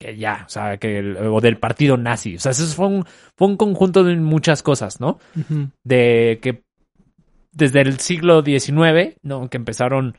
[0.00, 2.36] que ya, o sea, que o del partido nazi.
[2.36, 3.04] O sea, eso fue un,
[3.36, 5.18] fue un conjunto de muchas cosas, ¿no?
[5.84, 6.62] De que
[7.52, 9.48] desde el siglo XIX, ¿no?
[9.50, 10.16] Que empezaron,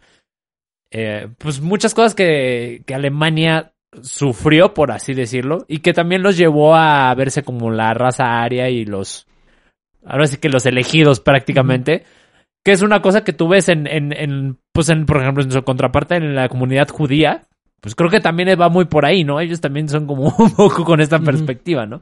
[0.91, 3.70] eh, pues muchas cosas que, que Alemania
[4.01, 8.69] sufrió, por así decirlo, y que también los llevó a verse como la raza aria
[8.69, 9.27] y los,
[10.05, 12.03] ahora sí que los elegidos prácticamente.
[12.63, 15.51] Que es una cosa que tú ves en, en, en, pues en, por ejemplo, en
[15.51, 17.47] su contraparte en la comunidad judía,
[17.81, 19.39] pues creo que también va muy por ahí, ¿no?
[19.39, 22.01] Ellos también son como un poco con esta perspectiva, ¿no?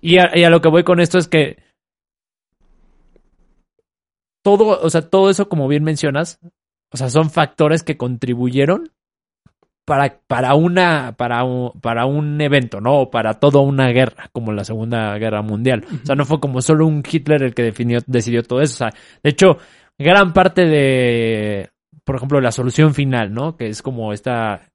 [0.00, 1.62] Y a, lo que voy con esto es que
[4.42, 6.38] todo, o sea, todo eso, como bien mencionas,
[6.92, 8.90] o sea, son factores que contribuyeron
[9.84, 13.00] para, para una, para un, para un evento, ¿no?
[13.00, 15.84] O para toda una guerra, como la Segunda Guerra Mundial.
[16.02, 18.74] O sea, no fue como solo un Hitler el que definió, decidió todo eso.
[18.74, 19.58] O sea, de hecho,
[19.98, 21.70] gran parte de,
[22.04, 23.56] por ejemplo, la solución final, ¿no?
[23.56, 24.70] Que es como esta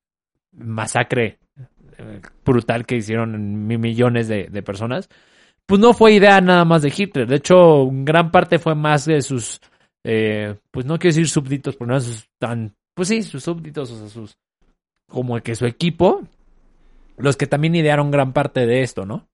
[0.51, 1.39] masacre
[1.97, 5.09] eh, brutal que hicieron millones de, personas,
[5.65, 7.27] pues no fue idea nada más de Hitler.
[7.27, 9.61] De hecho, gran parte fue más de sus,
[10.03, 13.97] eh, pues no quiero decir súbditos, pero no sus tan, pues sí, sus súbditos, o
[13.97, 14.37] sea, sus,
[15.07, 16.23] como que su equipo,
[17.17, 19.27] los que también idearon gran parte de esto, ¿no?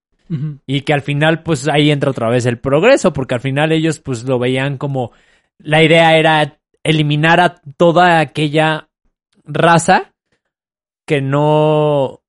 [0.65, 3.99] Y que al final, pues ahí entra otra vez el progreso, porque al final ellos,
[3.99, 5.11] pues lo veían como,
[5.57, 8.87] la idea era eliminar a toda aquella
[9.43, 10.13] raza
[11.05, 12.21] que no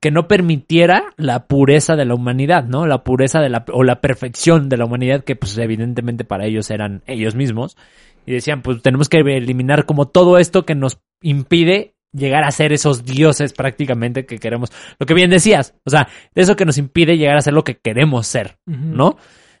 [0.00, 2.86] que no permitiera la pureza de la humanidad, ¿no?
[2.86, 6.70] La pureza de la o la perfección de la humanidad que pues evidentemente para ellos
[6.70, 7.78] eran ellos mismos
[8.26, 12.72] y decían, pues tenemos que eliminar como todo esto que nos impide llegar a ser
[12.72, 14.70] esos dioses prácticamente que queremos.
[14.98, 17.78] Lo que bien decías, o sea, eso que nos impide llegar a ser lo que
[17.78, 19.16] queremos ser, ¿no?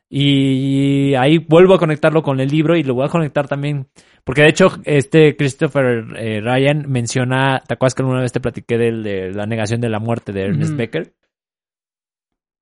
[0.08, 3.88] Y ahí vuelvo a conectarlo con el libro y lo voy a conectar también
[4.24, 8.78] porque de hecho, este Christopher eh, Ryan menciona, ¿te acuerdas que alguna vez te platiqué
[8.78, 11.14] de la negación de la muerte de Ernest Becker?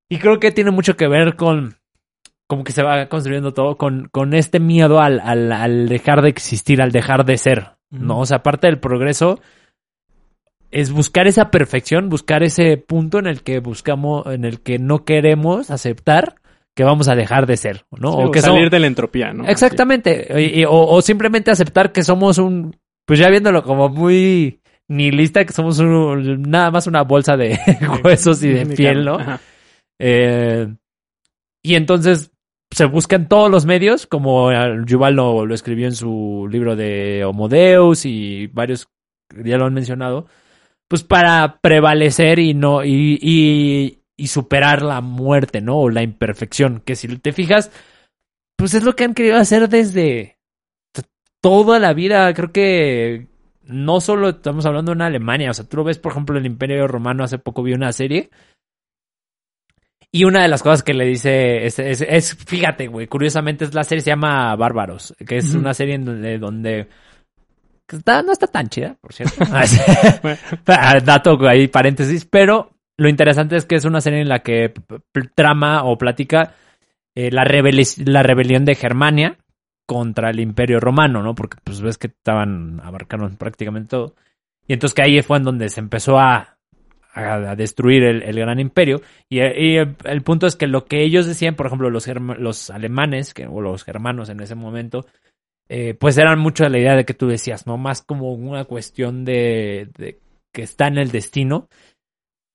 [0.09, 1.76] Y creo que tiene mucho que ver con
[2.46, 6.83] como que se va construyendo todo con, con este miedo al, al, dejar de existir,
[6.83, 8.18] al dejar de ser, ¿no?
[8.18, 9.38] O sea, parte del progreso
[10.71, 15.05] es buscar esa perfección, buscar ese punto en el que buscamos, en el que no
[15.05, 16.37] queremos aceptar
[16.75, 18.13] que vamos a dejar de ser, ¿no?
[18.13, 19.47] o que salir de la entropía, ¿no?
[19.47, 20.67] Exactamente.
[20.69, 26.43] o, simplemente aceptar que somos un, pues ya viéndolo como muy nihilista, que somos un,
[26.43, 27.59] nada más una bolsa de
[28.05, 29.19] huesos y de piel, ¿no?
[29.99, 30.73] Eh,
[31.63, 32.31] y entonces
[32.71, 34.51] se buscan todos los medios, como
[34.85, 38.89] Yuval lo, lo escribió en su libro de Homo Deus y varios
[39.45, 40.27] ya lo han mencionado,
[40.90, 45.79] pues para prevalecer y no, y, y superar la muerte, ¿no?
[45.79, 47.70] O la imperfección, que si te fijas,
[48.57, 50.37] pues es lo que han querido hacer desde
[51.40, 52.35] toda la vida.
[52.35, 53.29] Creo que
[53.62, 56.44] no solo estamos hablando de una Alemania, o sea, tú lo ves, por ejemplo, el
[56.44, 58.29] Imperio Romano, hace poco vi una serie.
[60.11, 64.03] Y una de las cosas que le dice es, fíjate, güey, curiosamente es la serie
[64.03, 66.88] se llama Bárbaros, que es una serie en donde, donde
[68.07, 69.44] no está tan chida, por cierto.
[71.05, 74.72] Dato ahí, paréntesis, pero lo interesante es que es una serie en la que
[75.35, 76.55] trama o platica
[77.14, 79.38] eh, la, la rebelión de Germania
[79.87, 81.35] contra el Imperio Romano, ¿no?
[81.35, 84.14] Porque pues ves que estaban abarcando prácticamente todo.
[84.68, 86.59] Y entonces que ahí fue en donde se empezó a,
[87.12, 89.00] a, destruir el, gran imperio.
[89.29, 92.07] Y, el, punto es que lo que ellos decían, por ejemplo, los,
[92.38, 95.07] los alemanes que, o los germanos en ese momento,
[95.73, 97.79] eh, pues eran mucho de la idea de que tú decías, ¿no?
[97.79, 100.19] Más como una cuestión de, de
[100.53, 101.69] que está en el destino,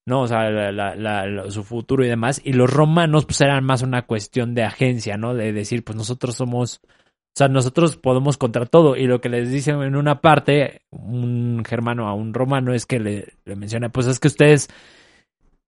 [0.06, 0.24] ¿no?
[0.24, 2.42] O sea, la, la, la, su futuro y demás.
[2.44, 5.34] Y los romanos, pues eran más una cuestión de agencia, ¿no?
[5.34, 8.98] De decir, pues nosotros somos, o sea, nosotros podemos contra todo.
[8.98, 13.00] Y lo que les dicen en una parte, un germano a un romano, es que
[13.00, 14.70] le, le menciona, pues es que ustedes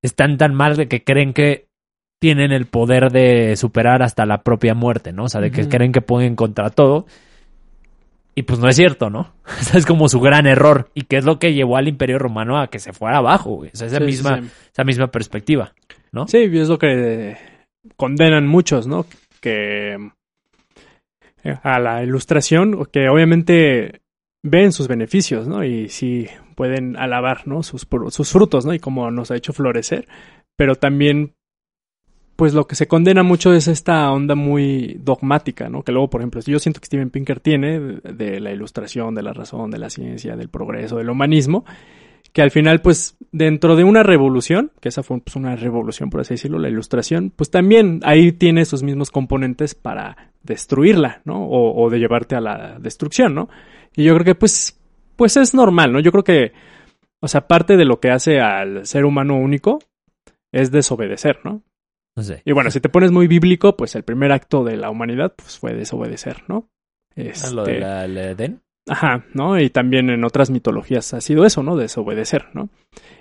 [0.01, 1.69] están tan mal de que creen que
[2.19, 5.23] tienen el poder de superar hasta la propia muerte, ¿no?
[5.23, 7.05] O sea, de que creen que pueden contra todo.
[8.37, 9.33] Y pues no es cierto, ¿no?
[9.59, 10.91] O sea, es como su gran error.
[10.93, 13.71] Y que es lo que llevó al imperio romano a que se fuera abajo, güey.
[13.73, 14.49] O sea, esa, Sí, misma, sí.
[14.71, 15.73] esa misma perspectiva,
[16.11, 16.27] ¿no?
[16.27, 17.35] Sí, y es lo que
[17.95, 19.07] condenan muchos, ¿no?
[19.41, 19.95] Que
[21.43, 24.01] eh, a la ilustración, que obviamente
[24.43, 25.63] ven sus beneficios, ¿no?
[25.63, 27.63] Y sí pueden alabar, ¿no?
[27.63, 28.73] Sus, sus frutos, ¿no?
[28.75, 30.07] Y cómo nos ha hecho florecer.
[30.55, 31.33] Pero también,
[32.37, 35.81] pues lo que se condena mucho es esta onda muy dogmática, ¿no?
[35.81, 39.33] Que luego, por ejemplo, yo siento que Steven Pinker tiene de, la ilustración, de la
[39.33, 41.65] razón, de la ciencia, del progreso, del humanismo,
[42.33, 46.21] que al final, pues, dentro de una revolución, que esa fue pues, una revolución, por
[46.21, 51.43] así decirlo, la ilustración, pues también ahí tiene sus mismos componentes para destruirla, ¿no?
[51.43, 53.49] O, o de llevarte a la destrucción, ¿no?
[53.95, 54.79] Y yo creo que, pues,
[55.15, 55.99] pues es normal, ¿no?
[56.01, 56.53] Yo creo que,
[57.19, 59.79] o sea, parte de lo que hace al ser humano único
[60.51, 61.63] es desobedecer, ¿no?
[62.45, 65.57] Y bueno, si te pones muy bíblico, pues el primer acto de la humanidad, pues
[65.59, 66.67] fue desobedecer, ¿no?
[67.15, 68.61] Ah, Lo de Este, la, la Edén.
[68.89, 69.59] Ajá, ¿no?
[69.59, 71.75] Y también en otras mitologías ha sido eso, ¿no?
[71.75, 72.69] Desobedecer, ¿no?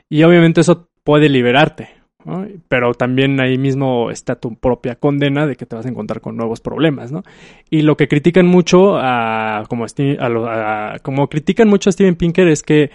[0.09, 1.88] Y obviamente eso puede liberarte,
[2.24, 2.46] ¿no?
[2.68, 6.37] Pero también ahí mismo está tu propia condena de que te vas a encontrar con
[6.37, 7.22] nuevos problemas, ¿no?
[7.68, 12.14] Y lo que critican mucho a, como, a lo- a- como critican mucho a Steven
[12.16, 12.90] Pinker es que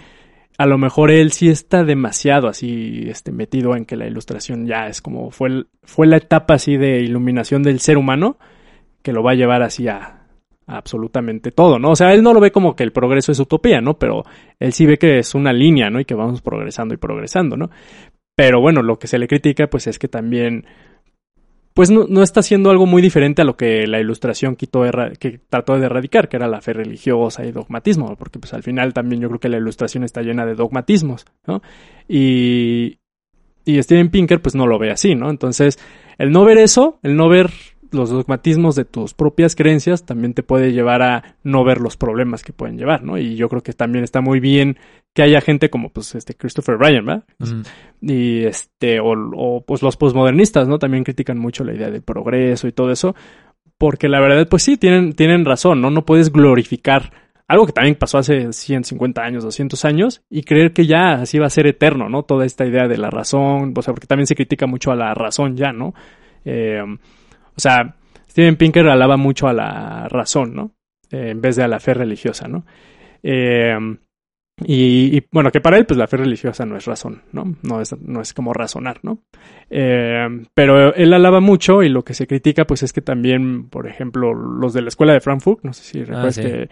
[0.57, 4.87] a lo mejor él sí está demasiado así este, metido en que la ilustración ya
[4.87, 8.37] es como fue, fue la etapa así de iluminación del ser humano
[9.01, 10.17] que lo va a llevar así a
[10.67, 11.91] absolutamente todo, ¿no?
[11.91, 13.97] O sea, él no lo ve como que el progreso es utopía, ¿no?
[13.97, 14.23] Pero
[14.59, 15.99] él sí ve que es una línea, ¿no?
[15.99, 17.69] Y que vamos progresando y progresando, ¿no?
[18.35, 20.65] Pero bueno, lo que se le critica pues es que también
[21.73, 24.83] pues no, no está haciendo algo muy diferente a lo que la ilustración quitó
[25.19, 28.93] que trató de erradicar, que era la fe religiosa y dogmatismo, porque pues al final
[28.93, 31.61] también yo creo que la ilustración está llena de dogmatismos, ¿no?
[32.07, 32.99] Y,
[33.63, 35.29] y Steven Pinker pues no lo ve así, ¿no?
[35.29, 35.79] Entonces,
[36.17, 37.51] el no ver eso, el no ver
[37.91, 42.43] los dogmatismos de tus propias creencias también te puede llevar a no ver los problemas
[42.43, 43.17] que pueden llevar, ¿no?
[43.17, 44.77] Y yo creo que también está muy bien
[45.13, 47.23] que haya gente como pues este Christopher Ryan, ¿verdad?
[48.01, 52.67] Y este o, o, pues los posmodernistas no también critican mucho la idea del progreso
[52.67, 53.15] y todo eso
[53.77, 57.11] porque la verdad pues sí tienen tienen razón no no puedes glorificar
[57.47, 61.47] algo que también pasó hace 150 años 200 años y creer que ya así va
[61.47, 64.35] a ser eterno no toda esta idea de la razón o sea porque también se
[64.35, 65.95] critica mucho a la razón ya no
[66.43, 66.81] Eh,
[67.61, 67.95] o sea
[68.29, 70.71] Steven Pinker alaba mucho a la razón no
[71.11, 72.65] Eh, en vez de a la fe religiosa no
[73.21, 73.77] eh,
[74.65, 77.55] y, y, bueno, que para él, pues la fe religiosa no es razón, ¿no?
[77.63, 79.19] No es, no es como razonar, ¿no?
[79.69, 83.87] Eh, pero él alaba mucho y lo que se critica, pues es que también, por
[83.87, 86.41] ejemplo, los de la escuela de Frankfurt, no sé si recuerdas sí.
[86.43, 86.69] que,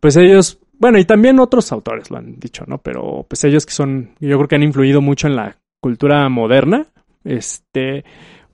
[0.00, 2.78] pues ellos, bueno, y también otros autores lo han dicho, ¿no?
[2.78, 6.86] Pero pues ellos que son, yo creo que han influido mucho en la cultura moderna,
[7.24, 8.04] este,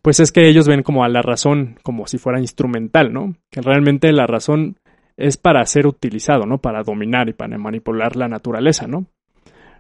[0.02, 3.34] pues es que ellos ven como a la razón como si fuera instrumental, ¿no?
[3.50, 4.76] Que realmente la razón
[5.16, 6.58] es para ser utilizado, ¿no?
[6.58, 9.06] Para dominar y para manipular la naturaleza, ¿no?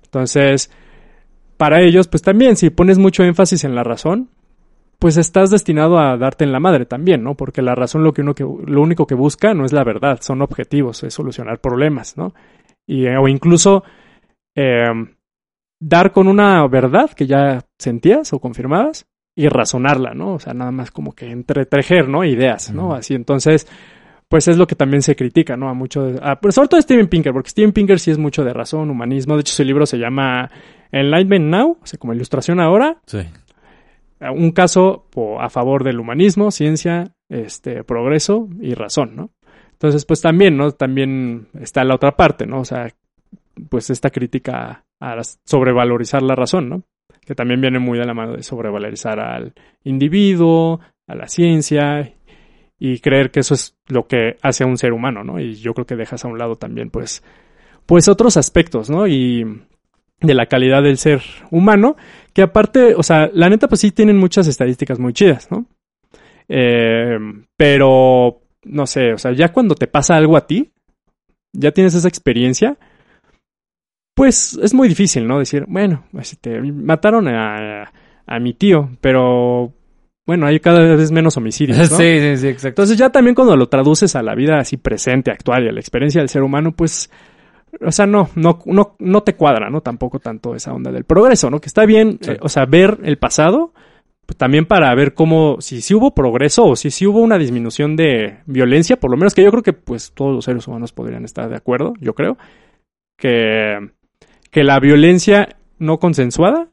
[0.04, 0.70] Entonces,
[1.56, 4.28] para ellos, pues también, si pones mucho énfasis en la razón,
[4.98, 7.34] pues estás destinado a darte en la madre también, ¿no?
[7.34, 8.34] Porque la razón lo que uno
[8.66, 12.34] lo único que busca no es la verdad, son objetivos, es solucionar problemas, ¿no?
[12.86, 13.82] Y, o incluso
[14.54, 14.84] eh,
[15.80, 19.06] dar con una verdad que ya sentías o confirmabas
[19.40, 20.34] y razonarla, ¿no?
[20.34, 22.24] O sea, nada más como que entretejer, ¿no?
[22.24, 22.94] Ideas, ¿no?
[22.94, 23.66] Así, entonces,
[24.28, 25.68] pues es lo que también se critica, ¿no?
[25.68, 28.18] A mucho, de- a- pero sobre todo a Steven Pinker, porque Steven Pinker sí es
[28.18, 29.34] mucho de razón, humanismo.
[29.34, 30.50] De hecho, su libro se llama
[30.92, 32.98] Enlightenment Now, o sea, como ilustración ahora.
[33.06, 33.20] Sí.
[34.20, 35.06] Un caso
[35.40, 39.30] a favor del humanismo, ciencia, este, progreso y razón, ¿no?
[39.72, 40.72] Entonces, pues también, ¿no?
[40.72, 42.60] También está la otra parte, ¿no?
[42.60, 42.88] O sea,
[43.70, 46.82] pues esta crítica a sobrevalorizar la razón, ¿no?
[47.30, 49.52] Que también viene muy de la mano de sobrevalorizar al
[49.84, 52.12] individuo, a la ciencia
[52.76, 55.38] y creer que eso es lo que hace a un ser humano, ¿no?
[55.38, 57.22] Y yo creo que dejas a un lado también, pues,
[57.86, 59.06] pues otros aspectos, ¿no?
[59.06, 59.44] Y
[60.20, 61.22] de la calidad del ser
[61.52, 61.94] humano,
[62.32, 65.66] que aparte, o sea, la neta, pues sí tienen muchas estadísticas muy chidas, ¿no?
[66.48, 67.16] Eh,
[67.56, 70.72] pero, no sé, o sea, ya cuando te pasa algo a ti,
[71.52, 72.76] ya tienes esa experiencia,
[74.20, 75.38] pues es muy difícil, ¿no?
[75.38, 77.90] Decir, bueno, este, mataron a,
[78.26, 79.72] a mi tío, pero,
[80.26, 81.84] bueno, hay cada vez menos homicidios, ¿no?
[81.96, 82.68] Sí, sí, sí, exacto.
[82.68, 85.80] Entonces ya también cuando lo traduces a la vida así presente, actual y a la
[85.80, 87.10] experiencia del ser humano, pues,
[87.80, 89.80] o sea, no, no, no, no te cuadra, ¿no?
[89.80, 91.58] Tampoco tanto esa onda del progreso, ¿no?
[91.58, 92.32] Que está bien, Sí.
[92.32, 93.72] eh, o sea, ver el pasado,
[94.26, 97.96] pues, también para ver cómo, si, si hubo progreso o si, si hubo una disminución
[97.96, 101.24] de violencia, por lo menos que yo creo que pues todos los seres humanos podrían
[101.24, 102.36] estar de acuerdo, yo creo,
[103.16, 103.78] que,
[104.50, 106.68] que la violencia no consensuada,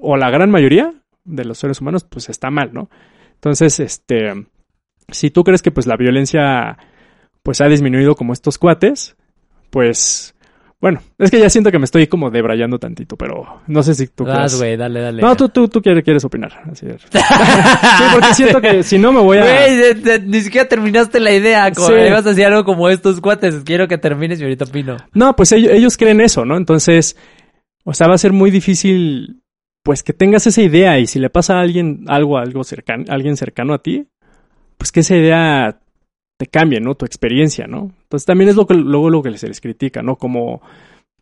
[0.00, 0.92] o la gran mayoría
[1.24, 2.90] de los seres humanos, pues está mal, ¿no?
[3.34, 4.46] Entonces, este,
[5.08, 6.78] si tú crees que pues la violencia
[7.42, 9.16] pues ha disminuido como estos cuates,
[9.70, 10.34] pues
[10.82, 14.08] bueno, es que ya siento que me estoy como debrayando tantito, pero no sé si
[14.08, 14.56] tú crees.
[14.58, 15.22] güey, dale, dale.
[15.22, 16.60] No, tú, tú, tú quieres, quieres opinar.
[16.68, 17.00] Así es.
[17.12, 19.42] sí, porque siento que si no me voy a...
[19.42, 21.70] Güey, ni siquiera terminaste la idea.
[21.70, 21.92] Como, Sí.
[21.94, 23.62] Ibas a decir algo como estos cuates.
[23.64, 24.96] Quiero que termines y ahorita opino.
[25.14, 26.56] No, pues ellos, ellos creen eso, ¿no?
[26.56, 27.16] Entonces,
[27.84, 29.40] o sea, va a ser muy difícil,
[29.84, 33.36] pues que tengas esa idea y si le pasa a alguien algo, algo cercano, alguien
[33.36, 34.08] cercano a ti,
[34.78, 35.78] pues que esa idea
[36.42, 36.96] te cambie, ¿no?
[36.96, 37.92] Tu experiencia, ¿no?
[38.02, 40.16] Entonces también es lo que luego lo que se les critica, ¿no?
[40.16, 40.60] Como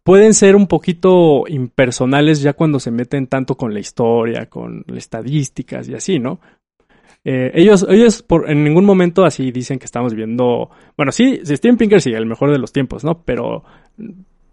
[0.02, 4.96] pueden ser un poquito impersonales ya cuando se meten tanto con la historia, con las
[4.96, 6.40] estadísticas y así, ¿no?
[7.22, 10.70] Eh, ellos, ellos por, en ningún momento así dicen que estamos viendo.
[10.96, 13.22] Bueno, sí, Steven Pinker sí, el mejor de los tiempos, ¿no?
[13.22, 13.62] Pero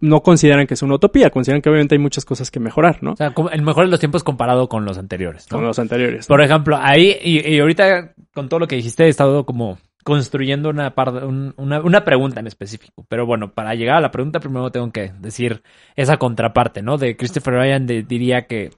[0.01, 3.13] no consideran que es una utopía, consideran que obviamente hay muchas cosas que mejorar, ¿no?
[3.13, 5.47] O sea, el mejor de los tiempos comparado con los anteriores.
[5.49, 5.59] ¿no?
[5.59, 6.27] Con los anteriores.
[6.27, 9.77] Por ejemplo, ahí, y, y ahorita con todo lo que dijiste, he estado como
[10.07, 10.93] construyendo una,
[11.25, 13.03] un- una, una pregunta en específico.
[13.09, 15.61] Pero bueno, para llegar a la pregunta, primero tengo que decir
[15.97, 16.97] esa contraparte, ¿no?
[16.97, 18.69] De Christopher Ryan de- diría que,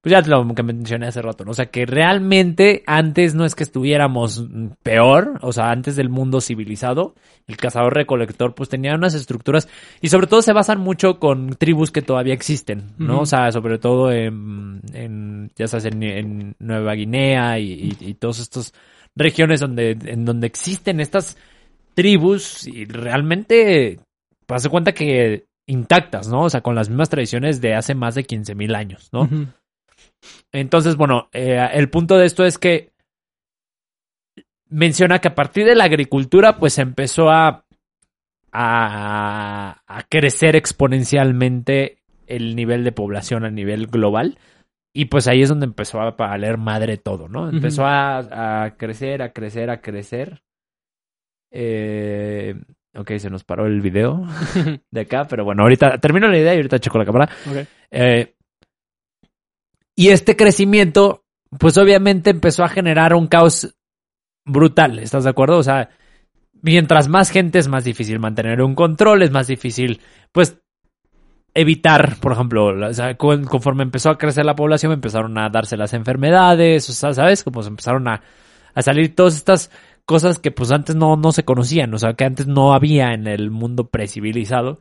[0.00, 1.52] pues ya lo que mencioné hace rato, ¿no?
[1.52, 4.44] O sea, que realmente antes no es que estuviéramos
[4.82, 7.14] peor, o sea, antes del mundo civilizado,
[7.46, 9.68] el cazador-recolector pues tenía unas estructuras
[10.00, 13.20] y sobre todo se basan mucho con tribus que todavía existen, ¿no?
[13.20, 18.14] O sea, sobre todo en, en ya sabes, en, en Nueva Guinea y, y, y
[18.14, 18.74] todos estos
[19.16, 21.36] regiones donde, en donde existen estas
[21.94, 24.00] tribus y realmente,
[24.46, 26.44] pues haz de cuenta que intactas, ¿no?
[26.44, 29.28] O sea, con las mismas tradiciones de hace más de 15.000 años, ¿no?
[30.52, 32.92] Entonces, bueno, eh, el punto de esto es que
[34.68, 37.64] menciona que a partir de la agricultura, pues empezó a,
[38.52, 44.38] a, a crecer exponencialmente el nivel de población a nivel global.
[44.94, 47.48] Y pues ahí es donde empezó a valer madre todo, ¿no?
[47.48, 50.42] Empezó a, a crecer, a crecer, a crecer.
[51.50, 52.54] Eh,
[52.94, 54.26] ok, se nos paró el video
[54.90, 57.28] de acá, pero bueno, ahorita termino la idea y ahorita checo la cámara.
[57.50, 57.66] Ok.
[57.90, 58.34] Eh,
[59.94, 61.24] y este crecimiento,
[61.58, 63.74] pues obviamente empezó a generar un caos
[64.44, 65.58] brutal, ¿estás de acuerdo?
[65.58, 65.90] O sea,
[66.62, 70.00] mientras más gente es más difícil mantener un control, es más difícil,
[70.32, 70.61] pues,
[71.54, 76.84] evitar, por ejemplo, o conforme empezó a crecer la población, empezaron a darse las enfermedades,
[76.84, 77.44] ¿sabes?
[77.44, 78.22] Como se empezaron a,
[78.80, 79.70] salir todas estas
[80.06, 83.26] cosas que pues antes no, no se conocían, o sea, que antes no había en
[83.26, 84.80] el mundo precivilizado.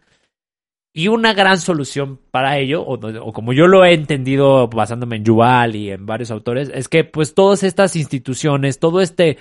[0.93, 5.23] Y una gran solución para ello, o, o como yo lo he entendido basándome en
[5.23, 9.37] Yuval y en varios autores, es que pues todas estas instituciones, todo este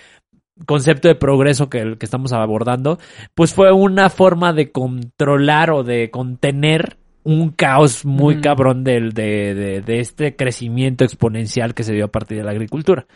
[0.66, 2.99] concepto de progreso que, que estamos abordando,
[3.35, 9.55] pues fue una forma de controlar o de contener un caos muy cabrón del, de,
[9.55, 13.07] de, de este crecimiento exponencial que se dio a partir de la agricultura.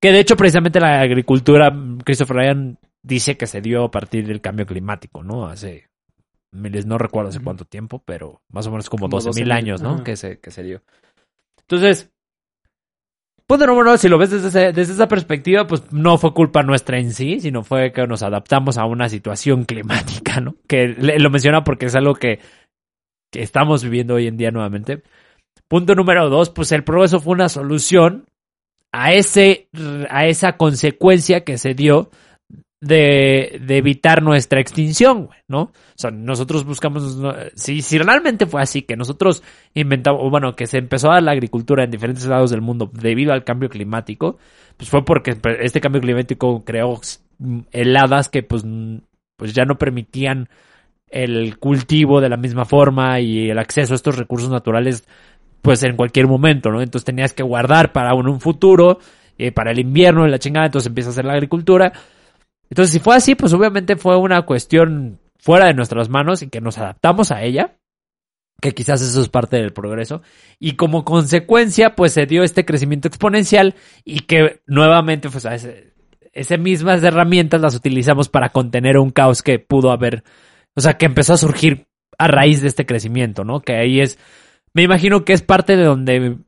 [0.00, 4.40] Que de hecho precisamente la agricultura, Christopher Ryan dice que se dio a partir del
[4.40, 5.46] cambio climático, ¿no?
[5.46, 5.88] Hace
[6.52, 9.52] miles, no recuerdo hace cuánto tiempo, pero más o menos como, Como 12 mil 12.000,
[9.52, 10.04] años, ¿no?
[10.04, 10.82] Que se, que se dio.
[11.62, 12.10] Entonces,
[13.46, 16.62] pues número uno, si lo ves desde, ese- desde esa perspectiva, pues no fue culpa
[16.62, 20.54] nuestra en sí, sino fue que nos adaptamos a una situación climática, ¿no?
[20.66, 22.40] Que le- lo menciona porque es algo que,
[23.30, 25.02] que estamos viviendo hoy en día nuevamente.
[25.68, 28.26] Punto número dos, pues el progreso fue una solución
[28.92, 29.68] a ese,
[30.08, 32.10] a esa consecuencia que se dio
[32.80, 35.62] de, de evitar nuestra extinción, ¿no?
[35.62, 37.18] O sea, nosotros buscamos,
[37.54, 39.42] si, si realmente fue así, que nosotros
[39.74, 43.32] inventamos, bueno, que se empezó a dar la agricultura en diferentes lados del mundo debido
[43.32, 44.38] al cambio climático,
[44.76, 47.00] pues fue porque este cambio climático creó
[47.72, 48.64] heladas que pues,
[49.36, 50.48] pues ya no permitían
[51.10, 55.06] el cultivo de la misma forma y el acceso a estos recursos naturales
[55.62, 56.80] pues en cualquier momento, ¿no?
[56.80, 58.98] Entonces tenías que guardar para un, un futuro,
[59.38, 61.92] eh, para el invierno y la chingada, entonces empieza a hacer la agricultura.
[62.70, 66.60] Entonces si fue así, pues obviamente fue una cuestión fuera de nuestras manos y que
[66.60, 67.76] nos adaptamos a ella,
[68.60, 70.22] que quizás eso es parte del progreso,
[70.58, 76.58] y como consecuencia pues se dio este crecimiento exponencial y que nuevamente pues a ese
[76.58, 80.24] mismas herramientas las utilizamos para contener un caos que pudo haber,
[80.78, 83.60] o sea, que empezó a surgir a raíz de este crecimiento, ¿no?
[83.60, 84.16] Que ahí es,
[84.72, 86.38] me imagino que es parte de donde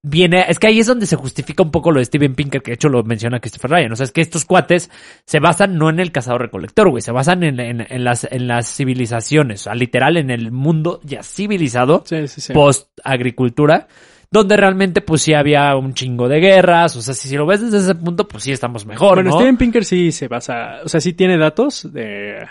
[0.00, 2.70] viene, es que ahí es donde se justifica un poco lo de Steven Pinker, que
[2.70, 3.92] de hecho lo menciona Christopher Ryan.
[3.92, 4.92] O sea, es que estos cuates
[5.26, 8.72] se basan no en el cazador-recolector, güey, se basan en, en, en, las, en las
[8.72, 12.52] civilizaciones, o sea, literal en el mundo ya civilizado, Sí, sí, sí.
[12.52, 13.88] post-agricultura,
[14.30, 17.60] donde realmente pues sí había un chingo de guerras, o sea, si, si lo ves
[17.60, 19.36] desde ese punto, pues sí estamos mejor, bueno, ¿no?
[19.36, 22.46] Steven Pinker sí se basa, o sea, sí tiene datos de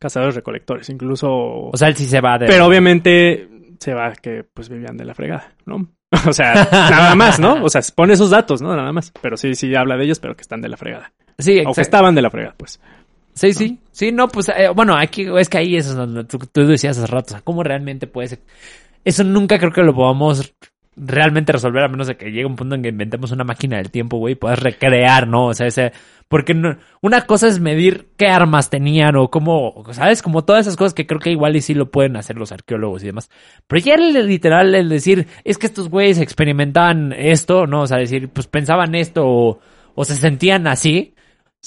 [0.00, 1.30] cazadores recolectores, incluso...
[1.30, 2.46] O sea, él sí se va de...
[2.46, 3.48] pero obviamente
[3.78, 5.86] se va que pues vivían de la fregada, ¿no?
[6.26, 7.62] O sea, nada más, ¿no?
[7.62, 8.74] O sea, pone esos datos, ¿no?
[8.74, 9.12] Nada más.
[9.22, 11.12] Pero sí, sí habla de ellos, pero que están de la fregada.
[11.38, 11.80] Sí, O que exacto.
[11.82, 12.80] estaban de la fregada, pues.
[13.34, 13.78] Sí, sí.
[13.92, 16.98] Sí, no, pues, eh, bueno, aquí es que ahí eso es donde tú, tú decías
[16.98, 18.40] hace rato, o sea, ¿cómo realmente puede ser?
[19.04, 20.52] Eso nunca creo que lo podamos
[20.96, 23.90] realmente resolver a menos de que llegue un punto en que inventemos una máquina del
[23.90, 25.46] tiempo, güey, y puedas recrear, ¿no?
[25.46, 25.92] O sea, ese,
[26.28, 30.20] porque no- una cosa es medir qué armas tenían o cómo, ¿sabes?
[30.22, 33.02] Como todas esas cosas que creo que igual y sí lo pueden hacer los arqueólogos
[33.02, 33.30] y demás.
[33.66, 37.82] Pero ya el literal, el decir, es que estos güeyes experimentaban esto, ¿no?
[37.82, 39.60] O sea, decir, pues pensaban esto o,
[39.94, 41.14] o se sentían así.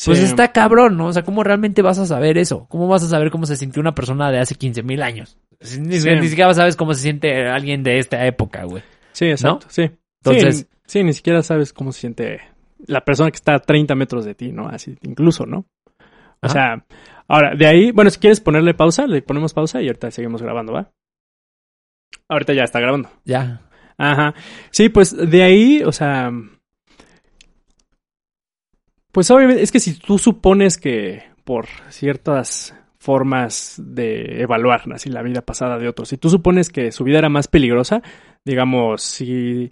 [0.05, 1.07] Pues está cabrón, ¿no?
[1.07, 2.65] O sea, ¿cómo realmente vas a saber eso?
[2.67, 5.37] ¿Cómo vas a saber cómo se sintió una persona de hace 15 mil años?
[5.79, 6.09] Ni, Sí.
[6.19, 8.81] ni siquiera sabes cómo se siente alguien de esta época, güey.
[9.13, 9.89] Sí, exacto, sí.
[10.23, 12.41] Entonces- sí, sí, ni siquiera sabes cómo se siente
[12.85, 14.67] la persona que está a 30 metros de ti, ¿no?
[14.67, 15.59] Así, incluso, ¿no?
[15.97, 16.53] O Ajá.
[16.53, 16.85] sea,
[17.27, 20.73] ahora, de ahí, bueno, si quieres ponerle pausa, le ponemos pausa y ahorita seguimos grabando,
[20.73, 20.91] ¿va?
[22.27, 23.09] Ahorita ya está grabando.
[23.23, 23.61] Ya.
[23.97, 24.33] Ajá.
[24.71, 26.31] Sí, pues de ahí, o sea.
[29.11, 35.21] Pues obviamente, es que si tú supones que por ciertas formas de evaluar así la
[35.21, 38.01] vida pasada de otros, si tú supones que su vida era más peligrosa,
[38.45, 39.69] digamos, si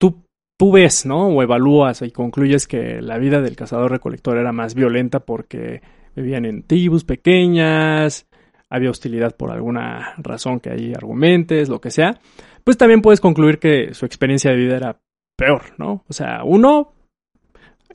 [0.00, 0.22] tú,
[0.58, 1.28] tú ves, ¿no?
[1.28, 5.82] O evalúas y concluyes que la vida del cazador recolector era más violenta porque
[6.14, 8.26] vivían en tribus pequeñas,
[8.70, 12.18] había hostilidad por alguna razón que ahí argumentes, lo que sea,
[12.64, 14.98] pues también puedes concluir que su experiencia de vida era
[15.36, 16.04] peor, ¿no?
[16.08, 16.92] O sea, uno,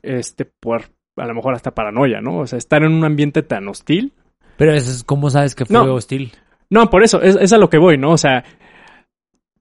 [0.02, 0.84] este, por
[1.16, 2.38] a lo mejor hasta paranoia, ¿no?
[2.38, 4.12] O sea, estar en un ambiente tan hostil.
[4.56, 5.94] Pero eso es, ¿cómo sabes que fue No.
[5.94, 6.32] hostil?
[6.70, 8.12] No, por eso, es, es a lo que voy, ¿no?
[8.12, 8.44] O sea,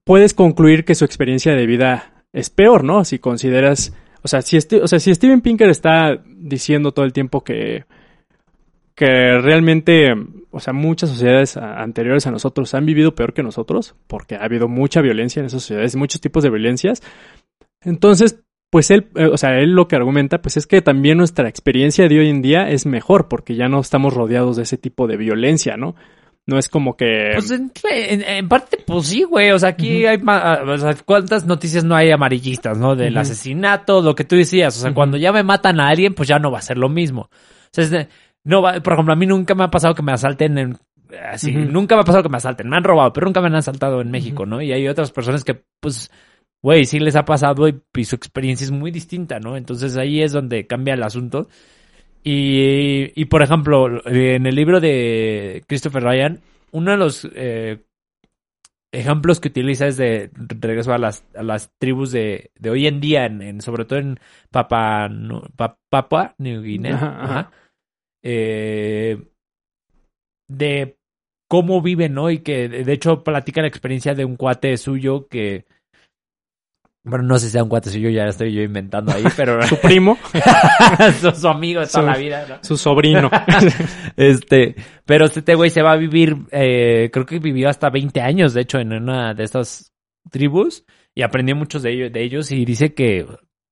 [0.03, 3.03] puedes concluir que su experiencia de vida es peor, ¿no?
[3.05, 7.13] Si consideras, o sea, si, este, o sea, si Steven Pinker está diciendo todo el
[7.13, 7.85] tiempo que,
[8.95, 10.13] que realmente,
[10.51, 14.67] o sea, muchas sociedades anteriores a nosotros han vivido peor que nosotros, porque ha habido
[14.67, 17.01] mucha violencia en esas sociedades, muchos tipos de violencias.
[17.83, 21.49] Entonces, pues él, eh, o sea, él lo que argumenta, pues es que también nuestra
[21.49, 25.07] experiencia de hoy en día es mejor, porque ya no estamos rodeados de ese tipo
[25.07, 25.95] de violencia, ¿no?
[26.47, 27.31] No es como que...
[27.35, 29.51] Pues en, en- en parte, pues sí, güey.
[29.51, 32.95] O sea, aquí hay ma- o sea, cuántas noticias no hay amarillistas, ¿no?
[32.95, 34.75] Del asesinato, lo que tú decías.
[34.77, 36.89] O sea, cuando ya me matan a alguien, pues ya no va a ser lo
[36.89, 37.21] mismo.
[37.31, 38.07] O sea, es de-
[38.43, 40.77] no va, por ejemplo, a mí nunca me ha pasado que me asalten en,
[41.31, 41.71] así, Ujú.
[41.71, 42.67] nunca me ha pasado que me asalten.
[42.69, 44.61] Me han robado, pero nunca me han asaltado en México, ¿no?
[44.63, 46.09] Y hay otras personas que, pues,
[46.63, 49.57] güey, sí les ha pasado y, y su experiencia es muy distinta, ¿no?
[49.57, 51.47] Entonces ahí es donde cambia el asunto.
[52.23, 56.39] Y, y por ejemplo, en el libro de Christopher Ryan,
[56.71, 57.79] uno de los eh,
[58.91, 62.99] ejemplos que utiliza es de regreso a las, a las tribus de, de hoy en
[63.01, 64.19] día, en, en- sobre todo en
[64.51, 65.09] Papua,
[65.89, 66.95] Papua New Guinea.
[67.23, 67.51] Ajá,
[68.23, 69.17] eh,
[70.47, 70.97] de
[71.49, 72.29] cómo viven, ¿no?
[72.29, 75.65] Y que de de hecho platica la experiencia de un cuate suyo que.
[77.03, 79.77] Bueno, no sé si sea un cuate suyo, ya estoy yo inventando ahí, pero Su
[79.79, 80.17] primo,
[81.19, 82.55] su, su amigo de toda Su- la vida, ¿no?
[82.61, 83.29] su sobrino.
[84.17, 84.75] Este,
[85.05, 88.61] pero este güey se va a vivir, eh, creo que vivió hasta 20 años, de
[88.61, 89.91] hecho, en una de estas
[90.29, 90.85] tribus
[91.15, 93.25] y aprendió muchos de ellos, de ellos y dice que,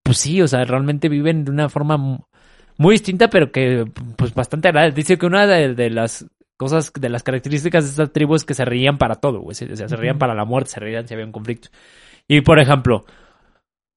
[0.04, 2.20] pues sí, o sea, realmente viven de una forma mu-
[2.78, 4.96] muy distinta, pero que, pues bastante agradable.
[4.96, 6.26] Dice que una de, de las
[6.58, 9.52] cosas, de las características de esta tribu es que se reían para todo, güey.
[9.52, 11.70] O sea, se reían para la muerte, se reían si había un conflicto.
[12.30, 13.06] Y, por ejemplo,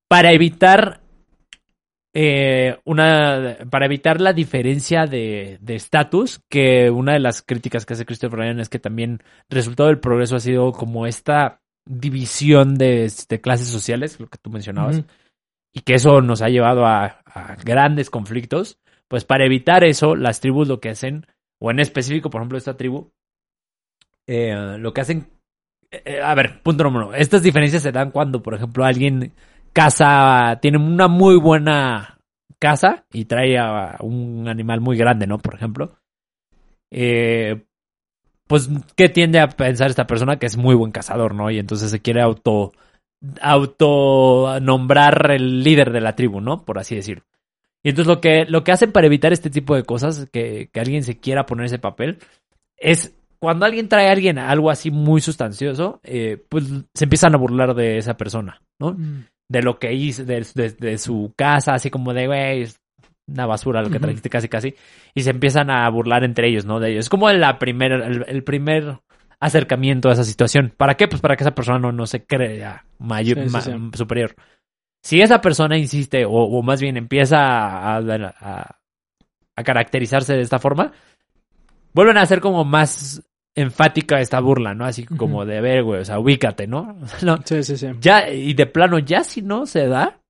[0.09, 1.03] para evitar
[2.14, 7.95] eh, una para evitar la diferencia de de estatus que una de las críticas que
[7.95, 13.11] hace Christopher Ryan es que también resultado del progreso ha sido como esta división de,
[13.28, 15.03] de clases sociales lo que tú mencionabas
[15.72, 18.78] y que eso nos ha llevado a, a grandes conflictos
[19.09, 21.26] pues para evitar eso las tribus lo que hacen
[21.59, 23.11] o en específico por ejemplo esta tribu
[24.26, 25.30] eh, lo que hacen
[25.93, 29.32] eh, a ver punto número uno estas diferencias se dan cuando por ejemplo alguien
[29.72, 32.18] casa, tiene una muy buena
[32.59, 35.38] casa y trae a un animal muy grande, ¿no?
[35.38, 35.97] Por ejemplo.
[36.90, 37.64] Eh,
[38.47, 40.38] pues, ¿qué tiende a pensar esta persona?
[40.38, 41.51] Que es muy buen cazador, ¿no?
[41.51, 42.72] Y entonces se quiere auto,
[43.40, 46.64] auto nombrar el líder de la tribu, ¿no?
[46.64, 47.24] Por así decirlo.
[47.82, 50.80] Y entonces lo que, lo que hacen para evitar este tipo de cosas, que, que
[50.80, 52.18] alguien se quiera poner ese papel,
[52.76, 56.64] es cuando alguien trae a alguien algo así muy sustancioso, eh, pues
[56.95, 58.93] se empiezan a burlar de esa persona, ¿no?
[58.93, 59.24] Mm.
[59.49, 62.78] De lo que hizo, de, de- de su casa, así como de, güey, es
[63.26, 64.03] una basura lo que Ujú.
[64.05, 64.74] trajiste casi casi.
[65.12, 66.78] Y se empiezan a burlar entre ellos, ¿no?
[66.78, 67.07] De ellos.
[67.07, 69.01] Es como la primera, el, el primer
[69.40, 70.72] acercamiento a esa situación.
[70.76, 71.09] ¿Para qué?
[71.09, 73.72] Pues para que esa persona no, no se crea mayor, Sí, sí, ma- sí.
[73.95, 74.36] superior.
[75.03, 78.76] Si esa persona insiste, o, o más bien empieza a, a-
[79.57, 80.93] a caracterizarse de esta forma,
[81.93, 83.22] vuelven a ser como más
[83.55, 84.84] enfática esta burla, ¿no?
[84.84, 86.96] Así como de ver, güey, o sea, ubícate, ¿no?
[87.22, 87.88] no Sí, sí, sí.
[88.00, 90.20] ya, y de plano, ya si no se da,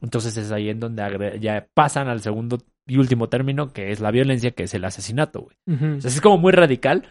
[0.00, 4.10] entonces es ahí en donde ya pasan al segundo y último término, que es la
[4.10, 5.56] violencia, que es el asesinato, güey.
[5.66, 5.96] Ujú.
[5.96, 7.04] O sea, es como muy radical.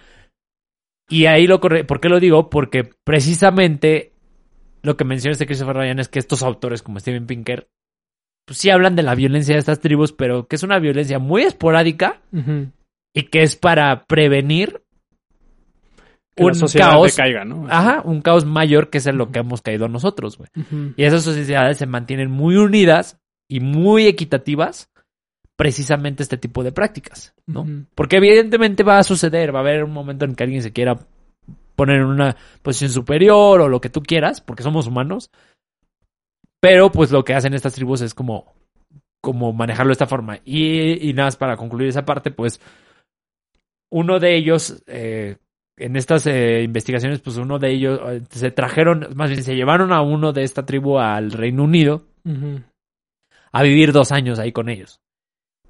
[1.10, 2.50] Y ahí lo corre, ¿por qué lo digo?
[2.50, 4.14] Porque precisamente
[4.84, 7.68] lo que menciona este Christopher Ryan es que estos autores como Steven Pinker,
[8.46, 11.44] pues sí hablan de la violencia de estas tribus, pero que es una violencia muy
[11.44, 12.22] esporádica
[13.14, 14.84] y que es para prevenir
[16.36, 17.16] Que un la sociedad caos.
[17.16, 17.68] decaiga, ¿no?
[17.70, 20.50] Ajá, un caos mayor que es en lo que hemos caído nosotros, güey.
[20.98, 24.90] Y esas sociedades se mantienen muy unidas y muy equitativas
[25.56, 27.66] precisamente este tipo de prácticas, ¿no?
[27.94, 30.98] Porque evidentemente va a suceder, va a haber un momento en que alguien se quiera
[31.76, 35.30] poner en una posición superior o lo que tú quieras, porque somos humanos.
[36.60, 38.54] Pero pues lo que hacen estas tribus es como,
[39.22, 40.40] como manejarlo de esta forma.
[40.46, 42.60] Y, y nada más para concluir esa parte, pues
[43.92, 45.38] uno de ellos, eh,
[45.78, 49.92] en estas eh, investigaciones, pues uno de ellos eh, se trajeron, más bien se llevaron
[49.92, 52.04] a uno de esta tribu al Reino Unido
[53.52, 55.00] a vivir dos años ahí con ellos.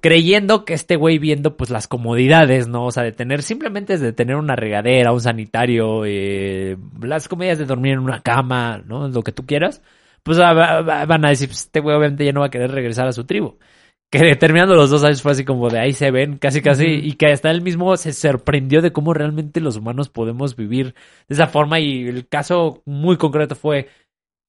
[0.00, 2.84] Creyendo que este güey viendo pues las comodidades, ¿no?
[2.84, 7.64] O sea, de tener simplemente de tener una regadera, un sanitario, eh, las comodidades de
[7.64, 9.08] dormir en una cama, ¿no?
[9.08, 9.82] Lo que tú quieras.
[10.22, 12.70] Pues va- va- van a decir, pues, este güey obviamente ya no va a querer
[12.70, 13.56] regresar a su tribu.
[14.14, 17.14] Que terminando los dos años fue así como de ahí se ven, casi casi, y
[17.14, 20.94] que hasta él mismo se sorprendió de cómo realmente los humanos podemos vivir
[21.26, 23.88] de esa forma y el caso muy concreto fue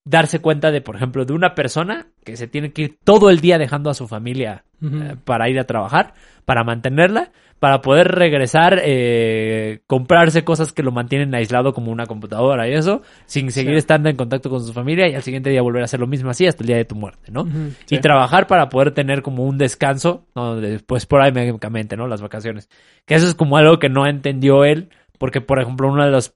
[0.06, 3.40] darse cuenta de, por ejemplo, de una persona que se tiene que ir todo el
[3.42, 6.14] día dejando a su familia eh, para ir a trabajar,
[6.46, 12.68] para mantenerla, para poder regresar, eh, comprarse cosas que lo mantienen aislado como una computadora
[12.70, 13.78] y eso, sin seguir Sí.
[13.78, 16.30] estando en contacto con su familia y al siguiente día volver a hacer lo mismo
[16.30, 17.48] así hasta el día de tu muerte, ¿no?
[17.90, 18.00] Y Sí.
[18.00, 20.58] trabajar para poder tener como un descanso, ¿no?
[20.58, 22.08] De- pues por ahí médicamente, ¿no?
[22.08, 22.70] Las vacaciones.
[23.06, 26.36] Que eso es como algo que no entendió él, porque por ejemplo una de los,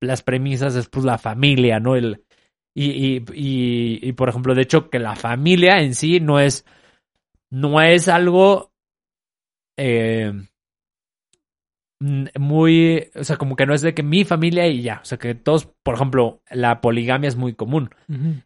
[0.00, 1.96] las premisas es pues la familia, ¿no?
[1.96, 2.22] El,
[2.74, 6.64] y, y, y, y, por ejemplo, de hecho que la familia en sí no es,
[7.50, 8.72] no es algo
[9.76, 10.32] eh,
[12.00, 15.18] muy, o sea, como que no es de que mi familia y ya, o sea,
[15.18, 17.90] que todos, por ejemplo, la poligamia es muy común.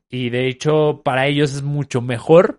[0.09, 2.59] Y de hecho, para ellos es mucho mejor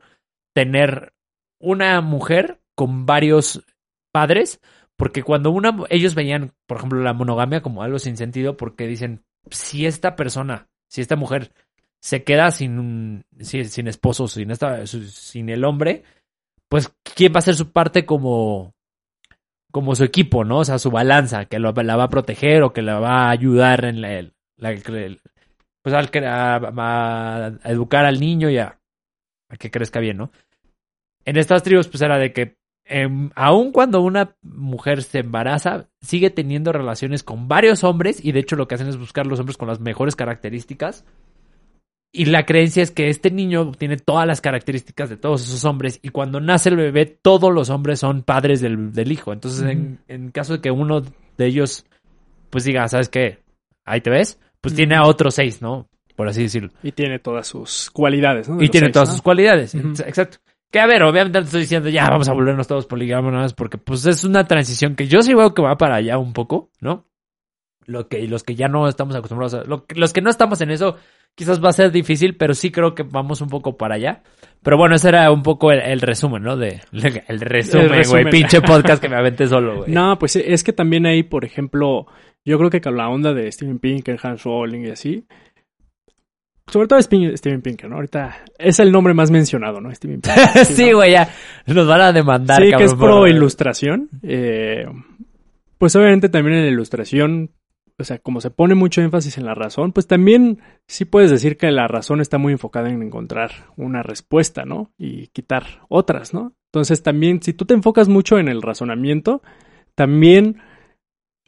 [0.53, 1.13] tener
[1.59, 3.65] una mujer con varios
[4.13, 4.61] padres,
[4.95, 9.25] porque cuando una, ellos veían, por ejemplo, la monogamia como algo sin sentido, porque dicen,
[9.49, 11.51] si esta persona, si esta mujer
[11.99, 16.03] se queda sin sin, esposo, sin esta, sin el hombre,
[16.69, 18.73] pues quién va a ser su parte como,
[19.73, 20.59] como su equipo, ¿no?
[20.59, 23.31] O sea, su balanza, que lo- la va a proteger o que la va a
[23.31, 24.31] ayudar en la,
[25.83, 28.79] pues al a, a- educar al niño y a
[29.59, 30.31] que crezca bien, ¿no?
[31.25, 32.55] En estas tribus, pues era de que
[32.85, 38.39] em, aun cuando una mujer se embaraza, sigue teniendo relaciones con varios hombres y de
[38.39, 41.05] hecho lo que hacen es buscar los hombres con las mejores características.
[42.11, 45.99] Y la creencia es que este niño tiene todas las características de todos esos hombres
[46.01, 49.33] y cuando nace el bebé todos los hombres son padres del, del hijo.
[49.33, 51.85] Entonces, en, en caso de que uno de ellos
[52.49, 53.39] pues diga, ¿sabes qué?
[53.83, 55.89] Ahí te ves, pues tiene a otros seis, ¿no?
[56.15, 56.69] Por así decirlo.
[56.81, 58.55] Y tiene todas sus cualidades, ¿no?
[58.55, 59.13] De Y tiene seis, todas ¿no?
[59.15, 59.75] sus cualidades.
[59.75, 60.37] Exacto.
[60.71, 64.05] Que a ver, obviamente no estoy diciendo ya vamos a volvernos todos poligámonos porque pues
[64.05, 67.05] es una transición que yo sí veo que va para allá un poco, ¿no?
[67.85, 70.71] Lo que, los que ya no estamos acostumbrados a, lo los que no estamos en
[70.71, 70.97] eso,
[71.35, 74.23] quizás va a ser difícil, pero sí creo que vamos un poco para allá.
[74.63, 76.57] Pero bueno, ese era un poco el, el resumen, ¿no?
[76.57, 76.81] De,
[77.27, 78.29] el resumen, güey.
[78.31, 79.91] Pinche podcast que me aventé solo, güey.
[79.91, 82.07] No, pues es que también ahí, por ejemplo,
[82.43, 85.27] yo creo que con la onda de Steven Pinker, Hans Rowling y así,
[86.67, 87.97] sobre todo Steven Pinker, ¿no?
[87.97, 89.93] Ahorita es el nombre más mencionado, ¿no?
[89.93, 90.65] Steven Pinker.
[90.65, 90.97] sí, ¿no?
[90.97, 91.29] güey, ya
[91.67, 94.09] nos van a demandar, Sí, que es pro ilustración.
[94.23, 94.85] Eh,
[95.77, 97.51] pues obviamente también en la ilustración,
[97.99, 101.57] o sea, como se pone mucho énfasis en la razón, pues también sí puedes decir
[101.57, 104.91] que la razón está muy enfocada en encontrar una respuesta, ¿no?
[104.97, 106.53] Y quitar otras, ¿no?
[106.71, 109.41] Entonces también, si tú te enfocas mucho en el razonamiento,
[109.93, 110.57] también,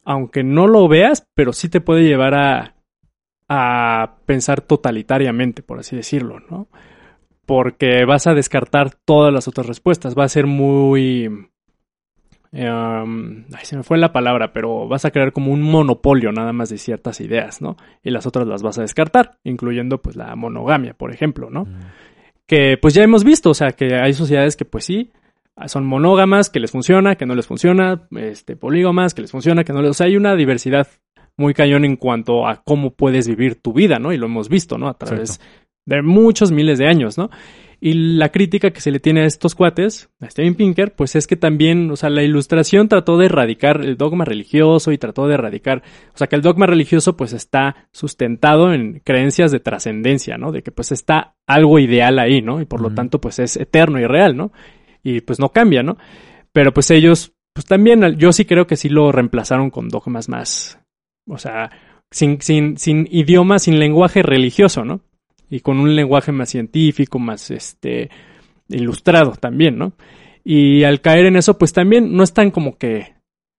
[0.05, 2.76] aunque no lo veas, pero sí te puede llevar a,
[3.49, 6.67] a pensar totalitariamente, por así decirlo, ¿no?
[7.45, 11.23] Porque vas a descartar todas las otras respuestas, va a ser muy
[12.51, 16.51] em, ay, se me fue la palabra, pero vas a crear como un monopolio nada
[16.51, 17.77] más de ciertas ideas, ¿no?
[18.03, 21.65] Y las otras las vas a descartar, incluyendo pues la monogamia, por ejemplo, ¿no?
[21.65, 21.79] Mm.
[22.45, 25.11] Que pues ya hemos visto, o sea, que hay sociedades que pues sí,
[25.65, 29.73] son monógamas, que les funciona, que no les funciona, este, polígamas, que les funciona, que
[29.73, 29.91] no les...
[29.91, 30.87] O sea, hay una diversidad
[31.38, 34.11] muy cañón en cuanto a cómo puedes vivir tu vida, ¿no?
[34.11, 34.89] Y lo hemos visto, ¿no?
[34.89, 35.39] A través
[35.85, 37.29] de muchos miles de años, ¿no?
[37.79, 41.27] Y la crítica que se le tiene a estos cuates, a Steven Pinker, pues es
[41.27, 45.35] que también, o sea, la ilustración trató de erradicar el dogma religioso y trató de
[45.35, 50.51] erradicar, o sea, que el dogma religioso pues está sustentado en creencias de trascendencia, ¿no?
[50.51, 52.61] De que pues está algo ideal ahí, ¿no?
[52.61, 54.51] Y por lo tanto pues es eterno y real, ¿no?
[55.03, 55.97] Y pues no cambia, ¿no?
[56.51, 60.79] Pero pues ellos, pues también, yo sí creo que sí lo reemplazaron con dogmas más,
[61.28, 61.71] o sea,
[62.11, 65.01] sin, sin, sin idioma, sin lenguaje religioso, ¿no?
[65.49, 68.09] y con un lenguaje más científico, más este
[68.69, 69.93] ilustrado también, ¿no?
[70.43, 73.15] Y al caer en eso, pues también no están como que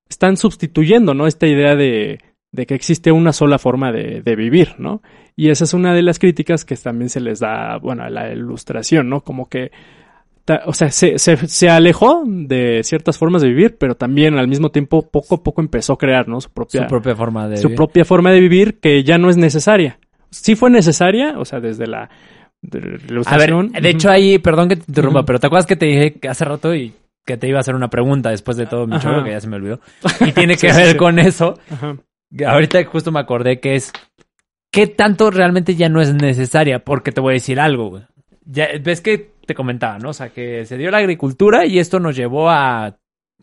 [0.08, 1.26] están sustituyendo, ¿no?
[1.26, 2.20] Esta idea de,
[2.52, 5.02] de que existe una sola forma de, de, vivir, ¿no?
[5.36, 8.32] Y esa es una de las críticas que también se les da, bueno, a la
[8.32, 9.22] ilustración, ¿no?
[9.22, 9.70] Como que,
[10.66, 14.70] o sea, se, se, se, alejó de ciertas formas de vivir, pero también al mismo
[14.70, 16.40] tiempo poco a poco empezó a crear, ¿no?
[16.40, 19.36] Su propia, su propia forma de su propia forma de vivir que ya no es
[19.36, 19.98] necesaria
[20.30, 22.10] sí fue necesaria, o sea, desde la,
[22.60, 25.86] de A ver, de hecho ahí, perdón que te interrumpa, pero ¿te acuerdas que te
[25.86, 26.92] dije hace rato y
[27.24, 29.48] que te iba a hacer una pregunta después de todo mi chorro, que ya se
[29.48, 29.80] me olvidó?
[30.26, 31.58] Y tiene que ver con eso.
[32.46, 33.92] Ahorita justo me acordé que es,
[34.70, 36.84] ¿qué tanto realmente ya no es necesaria?
[36.84, 38.02] Porque te voy a decir algo, güey.
[38.44, 40.10] Ya, ves que te comentaba, ¿no?
[40.10, 42.96] O sea, que se dio la agricultura y esto nos llevó a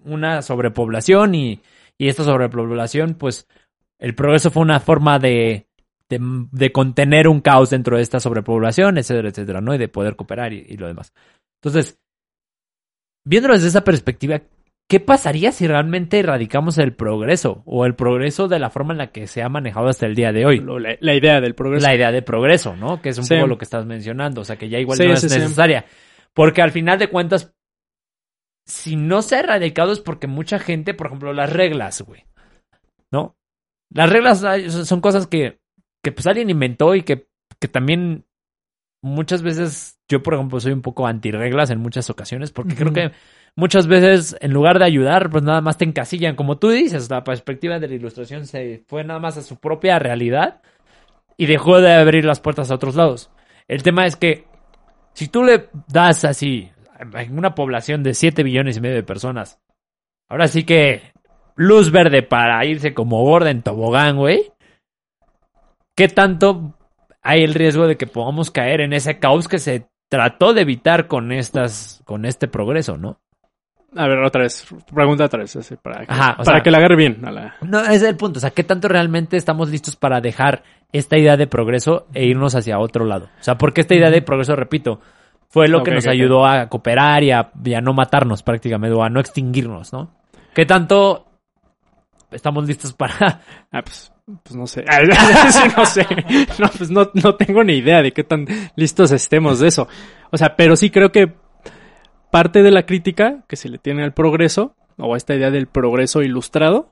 [0.05, 1.59] una sobrepoblación y,
[1.97, 3.47] y esta sobrepoblación, pues,
[3.99, 5.67] el progreso fue una forma de
[6.09, 9.73] de, contener un caos dentro de esta sobrepoblación, etcétera, etcétera, ¿no?
[9.73, 11.13] Y de poder cooperar y, lo demás.
[11.61, 11.99] Entonces,
[13.23, 14.41] viéndolo desde esa perspectiva,
[14.87, 19.11] ¿qué pasaría si realmente erradicamos el progreso o el progreso de la forma en la
[19.11, 20.63] que se ha manejado hasta el día de hoy?
[20.99, 21.85] La, idea del progreso.
[21.85, 23.01] La idea de progreso, ¿no?
[23.01, 25.23] Que es un poco lo que estás mencionando, o sea, que ya igual no es
[25.23, 25.85] necesaria.
[26.33, 27.53] Porque al final de cuentas,
[28.65, 32.25] si no se ha erradicado es porque mucha gente, por ejemplo, las reglas, güey,
[33.11, 33.37] ¿no?
[33.89, 34.39] Las reglas
[34.87, 35.59] son cosas que
[36.05, 37.27] que pues alguien inventó y que,
[37.59, 38.25] que también
[39.01, 43.11] muchas veces yo, por ejemplo, soy un poco anti-reglas en muchas ocasiones porque creo que
[43.55, 46.35] muchas veces en lugar de ayudar, pues nada más te encasillan.
[46.35, 49.99] Como tú dices, la perspectiva de la ilustración se fue nada más a su propia
[49.99, 50.61] realidad
[51.37, 53.31] y dejó de abrir las puertas a otros lados.
[53.67, 54.45] El tema es que
[55.13, 59.59] si tú le das así en una población de 7 billones y medio de personas,
[60.29, 61.13] ahora sí que
[61.55, 64.51] luz verde para irse como gorda en tobogán, güey.
[65.95, 66.77] ¿qué tanto
[67.21, 71.07] hay el riesgo de que podamos caer en ese caos que se trató de evitar
[71.07, 73.19] con estas, con este progreso, ¿no?
[73.95, 77.21] A ver, otra vez, pregunta otra vez, para, que, para que la agarre bien.
[77.61, 81.17] No, ese es el punto, o sea, ¿qué tanto realmente estamos listos para dejar esta
[81.17, 83.29] idea de progreso e irnos hacia otro lado?
[83.39, 84.99] O sea, porque esta idea de progreso, repito,
[85.47, 89.03] fue lo que nos ayudó a cooperar y a, y a, no matarnos prácticamente, o
[89.03, 90.11] a no extinguirnos, ¿no?
[90.53, 91.25] ¿Qué tanto
[92.31, 93.41] estamos listos para...
[93.71, 94.11] Ah, pues
[94.43, 94.83] pues no sé.
[95.77, 96.05] no sé.
[96.57, 99.87] No, pues no, no tengo ni idea de qué tan listos estemos de eso.
[100.31, 101.31] O sea, pero sí creo que
[102.35, 105.67] parte de la crítica que se le tiene al progreso, o a esta idea del
[105.67, 106.89] progreso ilustrado,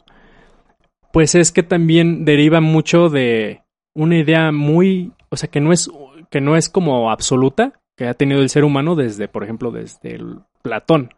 [1.12, 3.62] pues es que también deriva mucho de
[3.94, 5.92] una idea muy, o sea, que no es,
[6.30, 10.18] que no es como absoluta, que ha tenido el ser humano desde, por ejemplo, desde
[10.62, 11.10] Platón.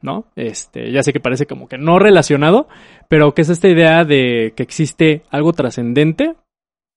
[0.00, 0.26] ¿no?
[0.36, 2.68] Este, ya sé que parece como que no relacionado,
[3.08, 6.36] pero que es esta idea de que existe algo trascendente,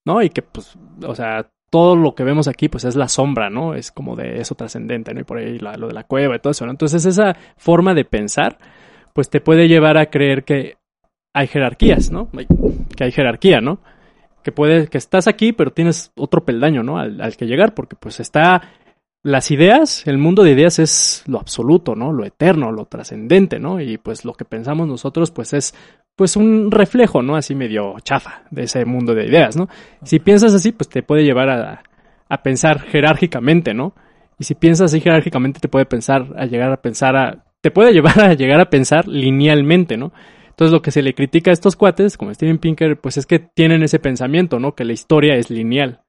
[0.05, 0.21] ¿no?
[0.21, 3.75] Y que, pues, o sea, todo lo que vemos aquí, pues es la sombra, ¿no?
[3.75, 5.21] Es como de eso trascendente, ¿no?
[5.21, 6.71] Y por ahí lo de la cueva y todo eso, ¿no?
[6.71, 8.57] Entonces esa forma de pensar,
[9.13, 10.77] pues te puede llevar a creer que
[11.33, 12.29] hay jerarquías, ¿no?
[12.95, 13.79] Que hay jerarquía, ¿no?
[14.43, 16.97] Que puede, que estás aquí, pero tienes otro peldaño, ¿no?
[16.97, 18.61] Al, al que llegar, porque pues está
[19.25, 22.13] las ideas, el mundo de ideas es lo absoluto, ¿no?
[22.13, 23.81] Lo eterno, lo trascendente, ¿no?
[23.81, 25.73] Y pues lo que pensamos nosotros, pues es
[26.15, 27.35] pues un reflejo, ¿no?
[27.35, 29.67] Así medio chafa de ese mundo de ideas, ¿no?
[30.03, 31.83] Si piensas así, pues te puede llevar a,
[32.29, 33.93] a pensar jerárquicamente, ¿no?
[34.39, 37.93] Y si piensas así jerárquicamente, te puede pensar, a llegar a pensar a, te puede
[37.93, 40.13] llevar a llegar a pensar linealmente, ¿no?
[40.49, 43.39] Entonces lo que se le critica a estos cuates, como Steven Pinker, pues es que
[43.39, 44.73] tienen ese pensamiento, ¿no?
[44.73, 46.01] Que la historia es lineal,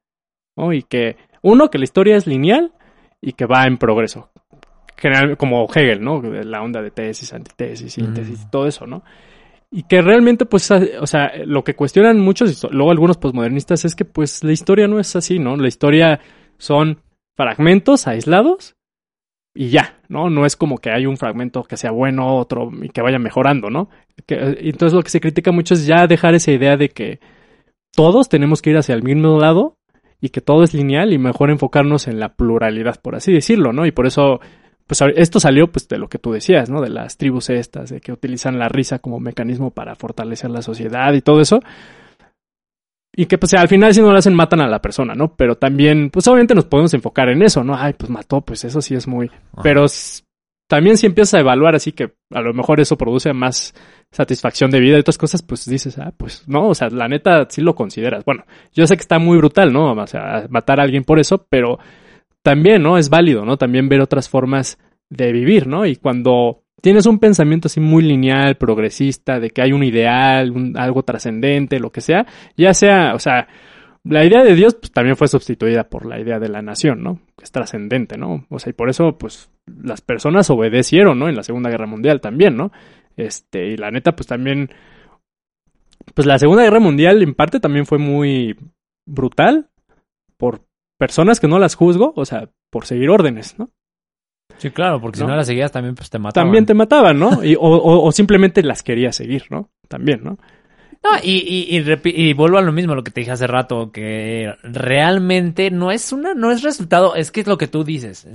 [0.56, 0.72] ¿no?
[0.72, 2.72] Y que, uno, que la historia es lineal,
[3.20, 4.30] y que va en progreso.
[4.96, 6.22] General, como Hegel, ¿no?
[6.22, 9.02] La onda de tesis, antitesis, síntesis, y todo eso, ¿no?
[9.70, 14.04] Y que realmente, pues, o sea, lo que cuestionan muchos, luego algunos posmodernistas, es que,
[14.04, 15.56] pues, la historia no es así, ¿no?
[15.56, 16.20] La historia
[16.58, 17.02] son
[17.36, 18.76] fragmentos aislados
[19.54, 20.30] y ya, ¿no?
[20.30, 23.70] No es como que hay un fragmento que sea bueno, otro y que vaya mejorando,
[23.70, 23.88] ¿no?
[24.26, 27.20] Que, entonces lo que se critica mucho es ya dejar esa idea de que
[27.94, 29.78] todos tenemos que ir hacia el mismo lado
[30.20, 33.86] y que todo es lineal y mejor enfocarnos en la pluralidad, por así decirlo, ¿no?
[33.86, 34.40] Y por eso,
[34.86, 36.80] pues esto salió pues de lo que tú decías, ¿no?
[36.80, 41.12] De las tribus estas, de que utilizan la risa como mecanismo para fortalecer la sociedad
[41.12, 41.60] y todo eso.
[43.14, 45.34] Y que pues al final si no lo hacen matan a la persona, ¿no?
[45.34, 47.74] Pero también, pues obviamente nos podemos enfocar en eso, ¿no?
[47.74, 49.30] Ay, pues mató, pues eso sí es muy...
[49.62, 49.86] Pero
[50.68, 53.74] también si empiezas a evaluar así que a lo mejor eso produce más
[54.12, 57.46] satisfacción de vida y otras cosas, pues dices, ah, pues no, o sea, la neta
[57.48, 58.24] sí lo consideras.
[58.24, 59.92] Bueno, yo sé que está muy brutal, ¿no?
[59.92, 61.78] O sea, matar a alguien por eso, pero
[62.46, 62.96] también, ¿no?
[62.96, 63.56] Es válido, ¿no?
[63.56, 64.78] También ver otras formas
[65.10, 65.84] de vivir, ¿no?
[65.84, 71.02] Y cuando tienes un pensamiento así muy lineal, progresista, de que hay un ideal, algo
[71.02, 72.24] trascendente, lo que sea,
[72.56, 73.48] ya sea, o sea,
[74.04, 77.18] la idea de Dios pues, también fue sustituida por la idea de la nación, ¿no?
[77.36, 78.46] Que es trascendente, ¿no?
[78.48, 81.28] O sea, y por eso, pues, las personas obedecieron, ¿no?
[81.28, 82.70] En la Segunda Guerra Mundial también, ¿no?
[83.16, 84.70] Este, y la neta, pues también,
[86.14, 88.56] pues la Segunda Guerra Mundial en parte también fue muy
[89.04, 89.68] brutal
[90.36, 90.60] por
[90.98, 93.70] personas que no las juzgo, o sea, por seguir órdenes, ¿no?
[94.58, 96.46] Sí, claro, porque si no las seguías también pues te mataban.
[96.46, 97.44] También te mataban, ¿no?
[97.44, 99.70] Y, o, o, simplemente las querías seguir, ¿no?
[99.88, 100.38] También, ¿no?
[101.04, 103.92] No, y, y, y, y, vuelvo a lo mismo, lo que te dije hace rato,
[103.92, 108.26] que realmente no es una, no es resultado, es que es lo que tú dices.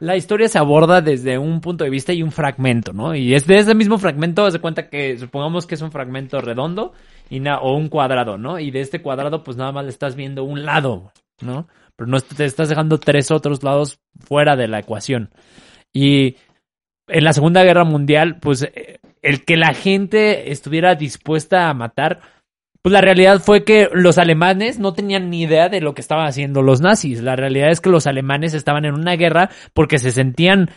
[0.00, 3.14] La historia se aborda desde un punto de vista y un fragmento, ¿no?
[3.14, 6.92] Y es de ese mismo fragmento, se cuenta que supongamos que es un fragmento redondo
[7.30, 8.60] y o un cuadrado, ¿no?
[8.60, 11.66] Y de este cuadrado, pues nada más le estás viendo un lado, ¿no?
[11.96, 15.30] Pero no te estás dejando tres otros lados fuera de la ecuación.
[15.92, 16.36] Y
[17.08, 22.20] en la Segunda Guerra Mundial, pues eh, el que la gente estuviera dispuesta a matar,
[22.82, 26.26] pues la realidad fue que los alemanes no tenían ni idea de lo que estaban
[26.26, 27.22] haciendo los nazis.
[27.22, 30.70] La realidad es que los alemanes estaban en una guerra porque se sentían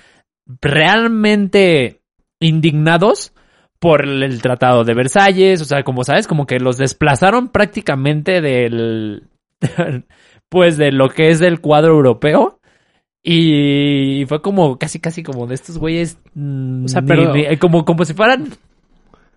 [0.62, 2.00] realmente
[2.40, 3.34] indignados
[3.80, 9.28] por el Tratado de Versalles, o sea, como sabes, como que los desplazaron prácticamente del
[10.50, 12.58] pues de lo que es del cuadro europeo
[13.30, 16.18] y fue como casi, casi como de estos güeyes.
[16.34, 17.34] Mm, o sea, pero.
[17.60, 18.54] como, como si fueran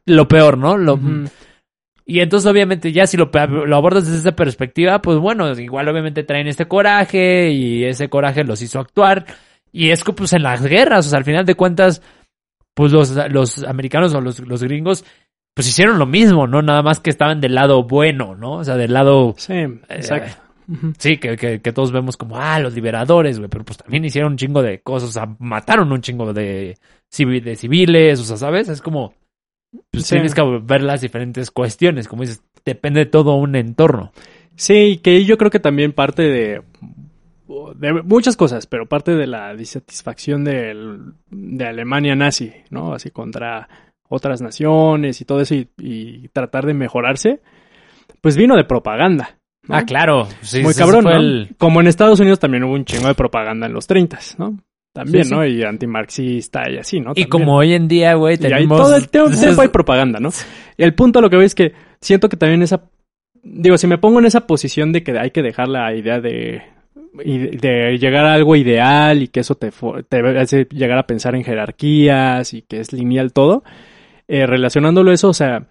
[0.07, 0.77] lo peor, ¿no?
[0.77, 0.97] Lo,
[2.07, 3.31] Y entonces, obviamente, ya si lo,
[3.67, 8.45] lo abordas desde esa perspectiva, pues bueno, igual obviamente traen este coraje y ese coraje
[8.45, 9.27] los hizo actuar.
[9.73, 12.01] Y es que, pues, en las guerras, o sea, al final de cuentas,
[12.75, 15.05] pues los, los americanos o los, los gringos,
[15.53, 16.63] pues hicieron lo mismo, ¿no?
[16.63, 18.53] Nada más que estaban del lado bueno, ¿no?
[18.53, 19.35] O sea, del lado...
[19.37, 20.50] Sí, exacto.
[20.99, 24.39] Sí, que, que, todos vemos como, ah, los liberadores, güey, pero pues también hicieron un
[24.39, 26.77] chingo de cosas, o sea, mataron un chingo de,
[27.17, 28.69] de civiles, o sea, ¿sabes?
[28.69, 29.15] Es como,
[29.91, 34.13] pues tienes que ver las diferentes cuestiones, como dices, depende de todo un entorno.
[34.55, 36.63] Sí, que yo creo que también parte de,
[37.77, 40.99] de muchas cosas, pero parte de la disatisfacción de,
[41.31, 42.95] de Alemania nazi, ¿no?
[42.95, 43.69] Así contra
[44.09, 47.41] otras naciones y todo eso y tratar de mejorarse,
[48.21, 49.40] pues vino de propaganda.
[49.69, 50.29] Ah, claro.
[50.63, 51.57] Muy cabrón, ¿no?
[51.59, 54.59] Como en Estados Unidos también hubo un chingo de propaganda en los 30, ¿no?
[54.93, 55.47] También, ¿no?
[55.47, 57.13] Y antimarxista y así, ¿no?
[57.15, 58.79] Y como hoy en día, güey, tenemos...
[58.79, 60.31] Y todo el tiempo hay propaganda, ¿no?
[60.77, 62.83] Y el punto lo que veo es que siento que también esa...
[63.43, 66.63] Digo, si me pongo en esa posición de que hay que dejar la idea de...
[67.13, 69.73] De llegar a algo ideal y que eso te,
[70.09, 73.65] te hace llegar a pensar en jerarquías y que es lineal todo,
[74.29, 75.67] eh, relacionándolo eso, o sea,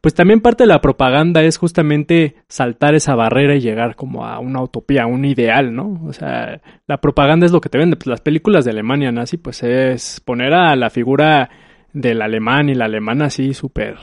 [0.00, 4.38] pues también parte de la propaganda es justamente saltar esa barrera y llegar como a
[4.38, 6.00] una utopía, a un ideal, ¿no?
[6.06, 7.96] O sea, la propaganda es lo que te vende.
[7.96, 11.50] Pues las películas de Alemania nazi, pues es poner a la figura
[11.92, 13.96] del alemán y la alemana así súper,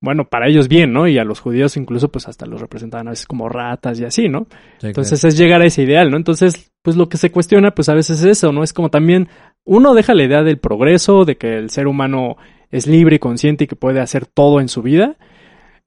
[0.00, 1.08] bueno, para ellos bien, ¿no?
[1.08, 4.28] Y a los judíos incluso pues hasta los representaban a veces como ratas y así,
[4.28, 4.46] ¿no?
[4.82, 6.18] Entonces es llegar a ese ideal, ¿no?
[6.18, 8.62] Entonces, pues lo que se cuestiona pues a veces es eso, ¿no?
[8.62, 9.28] Es como también
[9.64, 12.36] uno deja la idea del progreso, de que el ser humano
[12.74, 15.16] es libre y consciente y que puede hacer todo en su vida.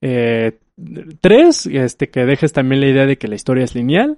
[0.00, 0.58] Eh,
[1.20, 4.16] tres, este, que dejes también la idea de que la historia es lineal.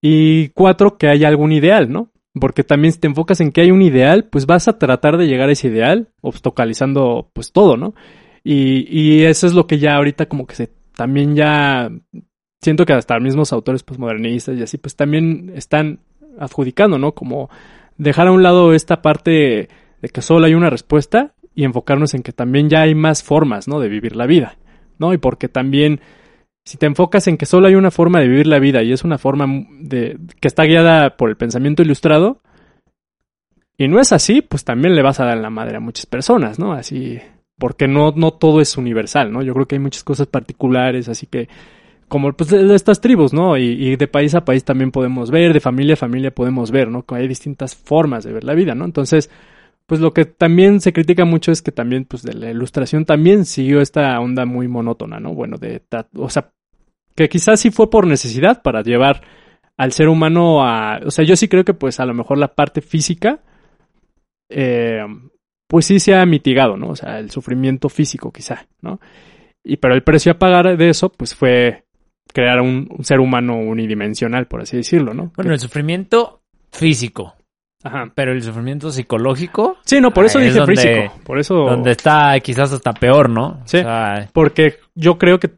[0.00, 2.10] Y cuatro, que haya algún ideal, ¿no?
[2.40, 5.26] Porque también si te enfocas en que hay un ideal, pues vas a tratar de
[5.26, 7.94] llegar a ese ideal, obstaculizando pues todo, ¿no?
[8.44, 11.90] Y, y eso es lo que ya ahorita como que se también ya
[12.60, 15.98] siento que hasta mismos autores postmodernistas y así pues también están
[16.38, 17.12] adjudicando, ¿no?
[17.12, 17.50] Como
[17.96, 19.68] dejar a un lado esta parte
[20.00, 23.66] de que solo hay una respuesta y enfocarnos en que también ya hay más formas,
[23.66, 23.80] ¿no?
[23.80, 24.56] De vivir la vida,
[25.00, 25.12] ¿no?
[25.12, 26.00] Y porque también,
[26.64, 29.02] si te enfocas en que solo hay una forma de vivir la vida y es
[29.02, 32.40] una forma de, que está guiada por el pensamiento ilustrado,
[33.76, 36.60] y no es así, pues también le vas a dar la madre a muchas personas,
[36.60, 36.74] ¿no?
[36.74, 37.18] Así,
[37.58, 39.42] porque no, no todo es universal, ¿no?
[39.42, 41.48] Yo creo que hay muchas cosas particulares, así que
[42.06, 43.56] como pues de, estas tribus, ¿no?
[43.56, 46.88] Y, y de país a país también podemos ver, de familia a familia podemos ver,
[46.88, 47.04] ¿no?
[47.08, 48.84] Hay distintas formas de ver la vida, ¿no?
[48.84, 49.28] Entonces,
[49.88, 53.46] pues lo que también se critica mucho es que también, pues de la ilustración también
[53.46, 55.32] siguió esta onda muy monótona, ¿no?
[55.32, 55.82] Bueno, de,
[56.14, 56.52] o sea,
[57.14, 59.22] que quizás sí fue por necesidad para llevar
[59.78, 62.54] al ser humano a, o sea, yo sí creo que pues a lo mejor la
[62.54, 63.40] parte física,
[64.50, 65.06] eh,
[65.66, 66.90] pues sí se ha mitigado, ¿no?
[66.90, 69.00] O sea, el sufrimiento físico quizá, ¿no?
[69.64, 71.84] Y pero el precio a pagar de eso, pues fue
[72.34, 75.32] crear un, un ser humano unidimensional, por así decirlo, ¿no?
[75.34, 77.37] Bueno, el sufrimiento físico,
[77.84, 78.10] Ajá.
[78.14, 81.14] pero el sufrimiento psicológico, Sí, no, por eso es dije donde- físico.
[81.24, 81.54] Por eso.
[81.54, 83.60] donde está quizás hasta peor, ¿no?
[83.66, 83.78] Sí.
[83.78, 85.50] O sea, Porque yo creo que.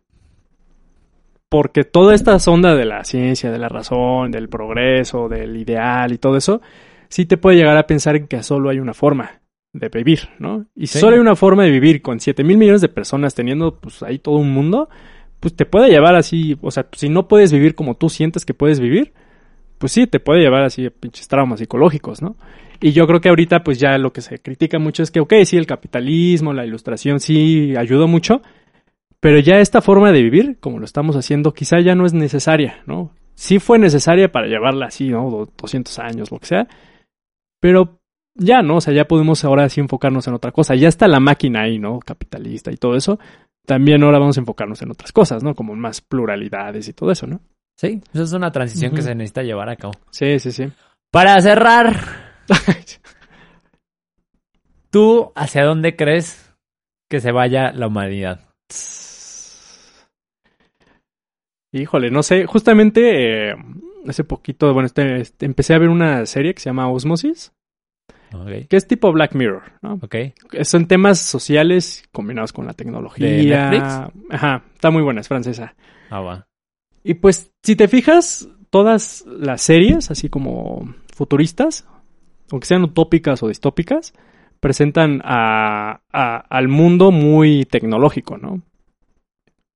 [1.48, 6.18] Porque toda esta onda de la ciencia, de la razón, del progreso, del ideal y
[6.18, 6.60] todo eso,
[7.08, 9.40] sí te puede llegar a pensar en que solo hay una forma
[9.72, 10.66] de vivir, ¿no?
[10.76, 10.98] Y si Sí.
[11.00, 14.18] solo hay una forma de vivir con 7 mil millones de personas teniendo, pues ahí
[14.20, 14.88] todo un mundo,
[15.40, 18.54] pues te puede llevar así, o sea, si no puedes vivir como tú sientes que
[18.54, 19.12] puedes vivir,
[19.80, 22.36] pues sí, te puede llevar así a pinches traumas psicológicos, ¿no?
[22.80, 25.34] Y yo creo que ahorita pues ya lo que se critica mucho es que, ok,
[25.44, 28.42] sí, el capitalismo, la ilustración sí ayudó mucho,
[29.20, 32.82] pero ya esta forma de vivir, como lo estamos haciendo, quizá ya no es necesaria,
[32.86, 33.10] ¿no?
[33.34, 35.30] Sí fue necesaria para llevarla así, ¿no?
[35.30, 36.68] Do- 200 años, lo que sea,
[37.60, 37.98] pero
[38.34, 38.76] ya, ¿no?
[38.76, 40.74] O sea, ya podemos ahora sí enfocarnos en otra cosa.
[40.74, 41.98] Ya está la máquina ahí, ¿no?
[42.00, 43.18] Capitalista y todo eso.
[43.66, 45.54] También ahora vamos a enfocarnos en otras cosas, ¿no?
[45.54, 47.40] Como más pluralidades y todo eso, ¿no?
[47.80, 49.94] Sí, esa es una transición que se necesita llevar a cabo.
[50.10, 50.70] Sí, sí, sí.
[51.10, 51.96] Para cerrar,
[54.90, 56.54] ¿tú hacia dónde crees
[57.08, 58.40] que se vaya la humanidad?
[61.72, 63.54] Híjole, no sé, justamente eh,
[64.06, 67.52] hace poquito, bueno, este, este, empecé a ver una serie que se llama Osmosis,
[68.68, 69.94] que es tipo Black Mirror, ¿no?
[69.94, 70.16] ok.
[70.62, 73.70] Son temas sociales combinados con la tecnología.
[73.70, 74.12] Netflix?
[74.30, 75.74] Ajá, está muy buena, es francesa.
[76.10, 76.49] Ah, va.
[77.02, 81.86] Y pues, si te fijas, todas las series, así como futuristas,
[82.50, 84.12] aunque sean utópicas o distópicas,
[84.60, 88.62] presentan a, al mundo muy tecnológico, ¿no?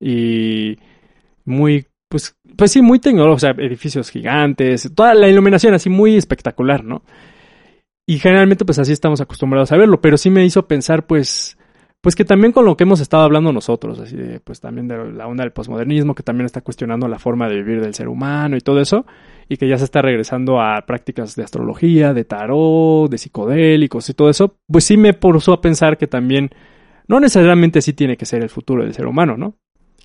[0.01, 0.77] Y
[1.45, 6.17] muy, pues, pues sí, muy tecnológico, o sea, edificios gigantes, toda la iluminación así muy
[6.17, 7.03] espectacular, ¿no?
[8.07, 11.57] Y generalmente, pues así estamos acostumbrados a verlo, pero sí me hizo pensar, pues,
[12.05, 15.11] pues que también con lo que hemos estado hablando nosotros, así de, pues también de
[15.11, 18.59] la onda del posmodernismo, que también está cuestionando la forma de vivir del ser humano
[18.59, 19.07] y todo eso,
[19.49, 24.13] y que ya se está regresando a prácticas de astrología, de tarot, de psicodélicos y
[24.13, 26.51] todo eso, pues sí me puso a pensar que también
[27.09, 29.57] no necesariamente sí tiene que ser el futuro del ser humano, ¿no?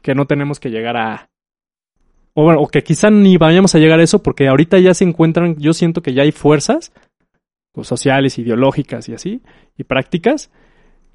[0.01, 1.27] Que no tenemos que llegar a...
[2.33, 5.03] O bueno, o que quizá ni vayamos a llegar a eso porque ahorita ya se
[5.03, 6.93] encuentran, yo siento que ya hay fuerzas
[7.73, 9.41] pues, sociales, ideológicas y así,
[9.77, 10.49] y prácticas,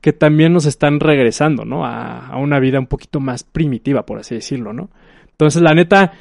[0.05, 1.87] que también nos están regresando, ¿no?
[1.87, 4.91] A, una vida un poquito más primitiva, por así decirlo, ¿no?
[5.31, 6.13] Entonces, la neta,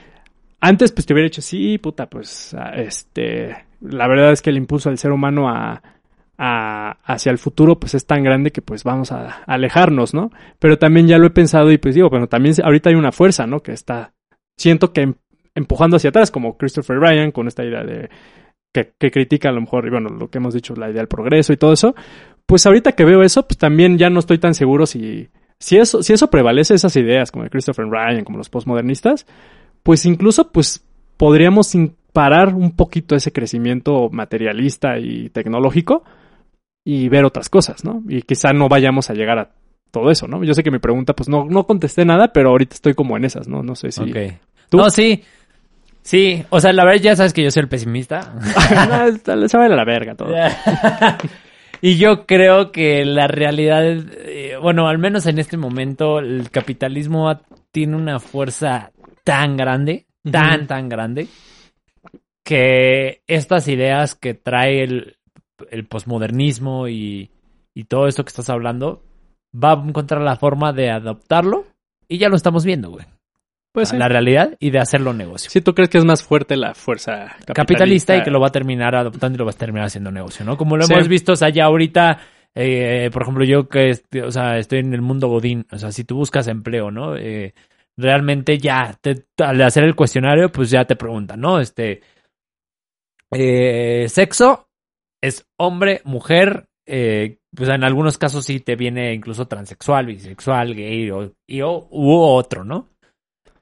[0.61, 4.87] antes pues te hubiera dicho, sí, puta, pues, este, la verdad es que el impulso
[4.87, 5.83] del ser humano a,
[6.37, 10.31] a- hacia el futuro pues es tan grande que pues vamos a, a alejarnos, ¿no?
[10.59, 13.45] Pero también ya lo he pensado y pues digo, bueno, también ahorita hay una fuerza,
[13.47, 13.59] ¿no?
[13.59, 14.13] Que está,
[14.57, 15.15] siento que em-
[15.55, 18.09] empujando hacia atrás, como Christopher Ryan, con esta idea de
[18.73, 21.07] que, que critica a lo mejor, y bueno, lo que hemos dicho, la idea del
[21.09, 21.93] progreso y todo eso,
[22.45, 25.29] pues ahorita que veo eso, pues también ya no estoy tan seguro si,
[25.59, 29.25] si eso, si eso prevalece esas ideas, como de Christopher Ryan, como los postmodernistas,
[29.81, 30.85] pues incluso pues
[31.17, 31.71] podríamos
[32.11, 36.03] parar un poquito ese crecimiento materialista y tecnológico
[36.85, 38.03] y ver otras cosas, ¿no?
[38.07, 39.49] Y quizá no vayamos a llegar a
[39.89, 40.43] todo eso, ¿no?
[40.43, 43.25] Yo sé que mi pregunta, pues no, no contesté nada, pero ahorita estoy como en
[43.25, 43.63] esas, ¿no?
[43.63, 44.01] No sé si...
[44.69, 44.77] ¿Tú?
[44.77, 45.23] No, sí.
[46.01, 48.33] Sí, o sea, la verdad ya sabes que yo soy el pesimista.
[48.89, 50.33] no, está- se va a la verga todo.
[51.85, 57.41] y yo creo que la realidad, eh, bueno, al menos en este momento, el capitalismo
[57.73, 58.93] tiene una fuerza
[59.25, 61.27] tan grande, tan, tan grande,
[62.41, 65.17] que estas ideas que trae el,
[65.71, 67.31] el posmodernismo y,
[67.73, 69.03] y todo esto que estás hablando,
[69.53, 71.65] va a encontrar la forma de adoptarlo
[72.07, 73.05] y ya lo estamos viendo, güey.
[73.73, 73.97] Pues sí.
[73.97, 75.49] La realidad y de hacerlo negocio.
[75.49, 77.11] Si tú crees que es más fuerte la fuerza
[77.45, 80.11] capitalista, capitalista y que lo va a terminar adoptando y lo va a terminar haciendo
[80.11, 80.55] negocio, ¿no?
[80.57, 80.93] Como lo Sí.
[80.93, 82.19] hemos visto, o sea, ya ahorita,
[82.53, 83.91] eh, por ejemplo, yo que,
[84.23, 87.17] o sea, estoy en el mundo godín, o sea, si tú buscas empleo, ¿no?
[87.17, 87.55] Eh,
[87.97, 91.59] realmente ya, te- al hacer el cuestionario, pues ya te preguntan, ¿no?
[91.59, 92.01] Este,
[93.31, 94.67] eh, sexo
[95.21, 101.09] es hombre, mujer, eh, pues en algunos casos sí te viene incluso transexual, bisexual, gay
[101.11, 102.89] o, y, o u otro, ¿no?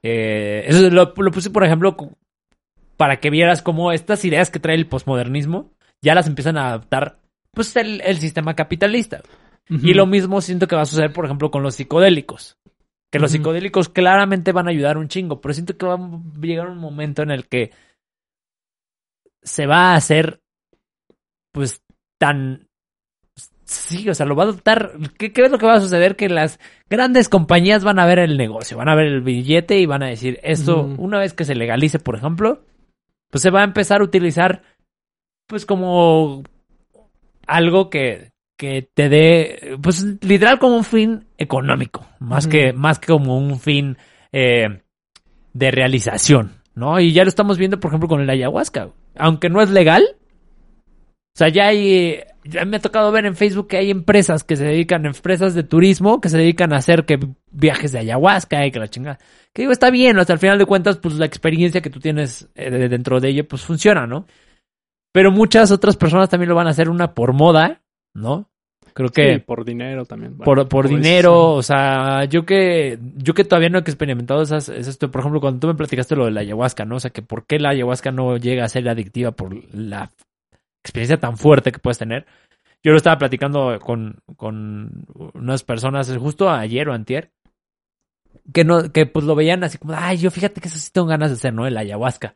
[0.02, 1.96] Eh, eso lo, lo puse, por ejemplo,
[2.96, 7.20] para que vieras cómo estas ideas que trae el posmodernismo ya las empiezan a adaptar
[7.52, 9.22] pues el, el sistema capitalista.
[9.68, 12.58] Y lo mismo siento que va a suceder, por ejemplo, con los psicodélicos.
[13.10, 16.68] Que los psicodélicos claramente van a ayudar un chingo, pero siento que va a llegar
[16.68, 17.70] un momento en el que
[19.42, 20.42] se va a hacer,
[21.52, 21.82] pues,
[22.18, 22.68] tan...
[23.72, 24.92] Sí, o sea, lo va a adoptar.
[25.18, 26.16] ¿Qué, ¿Qué es lo que va a suceder?
[26.16, 26.60] Que las
[26.90, 30.08] grandes compañías van a ver el negocio, van a ver el billete y van a
[30.08, 32.64] decir, esto, una vez que se legalice, por ejemplo,
[33.30, 34.62] pues se va a empezar a utilizar,
[35.46, 36.42] pues, como
[37.46, 43.06] algo que, que te dé, pues, literal como un fin económico, más, que, más que
[43.06, 43.96] como un fin
[44.32, 44.82] eh,
[45.54, 47.00] de realización, ¿no?
[47.00, 48.90] Y ya lo estamos viendo, por ejemplo, con el ayahuasca.
[49.16, 50.04] Aunque no es legal,
[51.34, 54.56] o sea, ya hay, ya me ha tocado ver en Facebook que hay empresas que
[54.56, 57.18] se dedican, empresas de turismo, que se dedican a hacer que
[57.50, 59.18] viajes de ayahuasca y que la chingada.
[59.54, 62.48] Que digo, está bien, hasta al final de cuentas, pues la experiencia que tú tienes
[62.54, 64.26] eh, de- dentro de ella, pues funciona, ¿no?
[65.12, 67.82] Pero muchas otras personas también lo van a hacer una por moda,
[68.14, 68.48] ¿no?
[68.94, 70.36] Creo que Sí, por dinero también.
[70.36, 74.68] por, por eso, dinero, o sea, yo que yo que todavía no he experimentado esas,
[74.68, 76.96] esas- por ejemplo, cuando tú me platicaste lo de la ayahuasca, ¿no?
[76.96, 80.10] O sea, que por qué la ayahuasca no llega a ser adictiva por la
[80.82, 82.26] experiencia tan fuerte que puedes tener.
[82.82, 87.30] Yo lo estaba platicando con, con unas personas justo ayer o antier,
[88.52, 91.06] que no, que pues lo veían así como, ay, yo fíjate que eso sí tengo
[91.06, 91.66] ganas de hacer, ¿no?
[91.66, 92.34] El ayahuasca.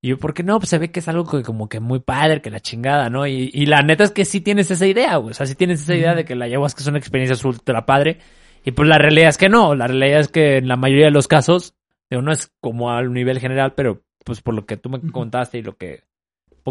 [0.00, 0.58] Y yo, ¿por qué no?
[0.58, 3.26] Pues se ve que es algo que como que muy padre, que la chingada, ¿no?
[3.26, 5.32] Y, y la neta es que sí tienes esa idea, güey.
[5.32, 8.18] O sea, sí tienes esa idea de que la ayahuasca es una experiencia ultra padre.
[8.64, 9.74] Y pues la realidad es que no.
[9.74, 11.74] La realidad es que en la mayoría de los casos,
[12.10, 15.58] digo, no es como al nivel general, pero pues por lo que tú me contaste
[15.58, 16.02] y lo que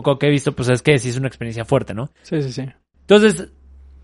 [0.04, 2.10] poco que he visto, pues es que sí es una experiencia fuerte, ¿no?
[2.24, 2.64] Sí, sí, sí.
[3.02, 3.50] Entonces,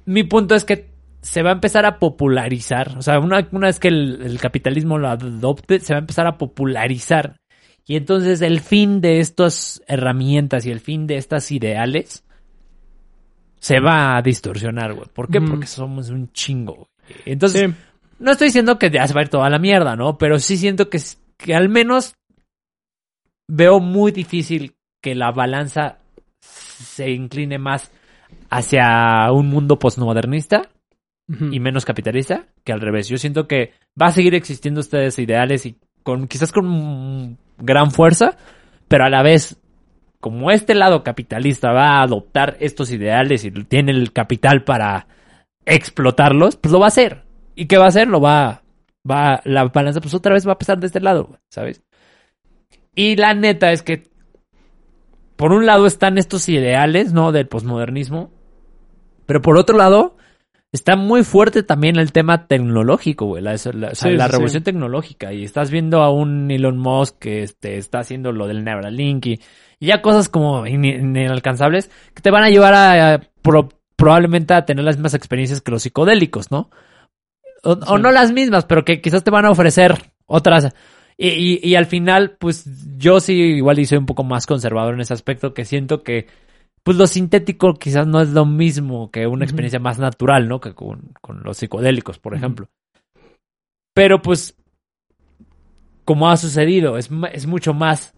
[0.05, 0.91] mi punto es que
[1.21, 2.97] se va a empezar a popularizar.
[2.97, 6.27] O sea, una, una vez que el, el capitalismo lo adopte, se va a empezar
[6.27, 7.37] a popularizar.
[7.85, 12.23] Y entonces el fin de estas herramientas y el fin de estas ideales
[13.59, 15.07] se va a distorsionar, güey.
[15.13, 15.39] ¿Por qué?
[15.41, 16.87] Porque somos un chingo, güey.
[17.25, 17.75] Entonces, Sí.
[18.19, 20.17] no estoy diciendo que ya se va a ir toda la mierda, ¿no?
[20.17, 20.99] Pero sí siento que,
[21.37, 22.15] que al menos
[23.47, 24.73] veo muy difícil
[25.03, 25.99] que la balanza
[26.39, 27.91] se incline más
[28.49, 30.69] hacia un mundo postmodernista
[31.27, 33.09] y menos capitalista que al revés.
[33.09, 38.37] Yo siento que va a seguir existiendo ustedes ideales y con quizás con gran fuerza,
[38.87, 39.59] pero a la vez
[40.19, 45.07] como este lado capitalista va a adoptar estos ideales y tiene el capital para
[45.65, 47.23] explotarlos, pues lo va a hacer.
[47.55, 48.07] ¿Y qué va a hacer?
[48.07, 48.63] Lo va
[49.09, 51.83] va la balanza pues otra vez va a pesar de este lado, ¿sabes?
[52.95, 54.12] Y la neta es que
[55.35, 57.31] por un lado están estos ideales, ¿no?
[57.31, 58.31] Del posmodernismo,
[59.25, 60.17] pero por otro lado
[60.71, 64.31] está muy fuerte también el tema tecnológico, güey, la, la- o sea, Sí, la sí,
[64.31, 68.63] revolución tecnológica y estás viendo a un Elon Musk que este, está haciendo lo del
[68.63, 69.39] Neuralink y,
[69.79, 74.53] y ya cosas como in- inalcanzables que te van a llevar a, a pro- probablemente
[74.55, 76.69] a tener las mismas experiencias que los psicodélicos, ¿no?
[77.63, 80.73] O, o no las mismas, pero que quizás te van a ofrecer otras.
[81.17, 82.65] Y, y, y al final, pues
[82.97, 86.27] yo sí igual y soy un poco más conservador en ese aspecto, que siento que
[86.83, 90.59] pues lo sintético quizás no es lo mismo que una experiencia más natural, ¿no?
[90.59, 92.67] Que con, con los psicodélicos, por ejemplo.
[93.93, 94.57] Pero pues,
[96.03, 98.13] como ha sucedido, es, es mucho más,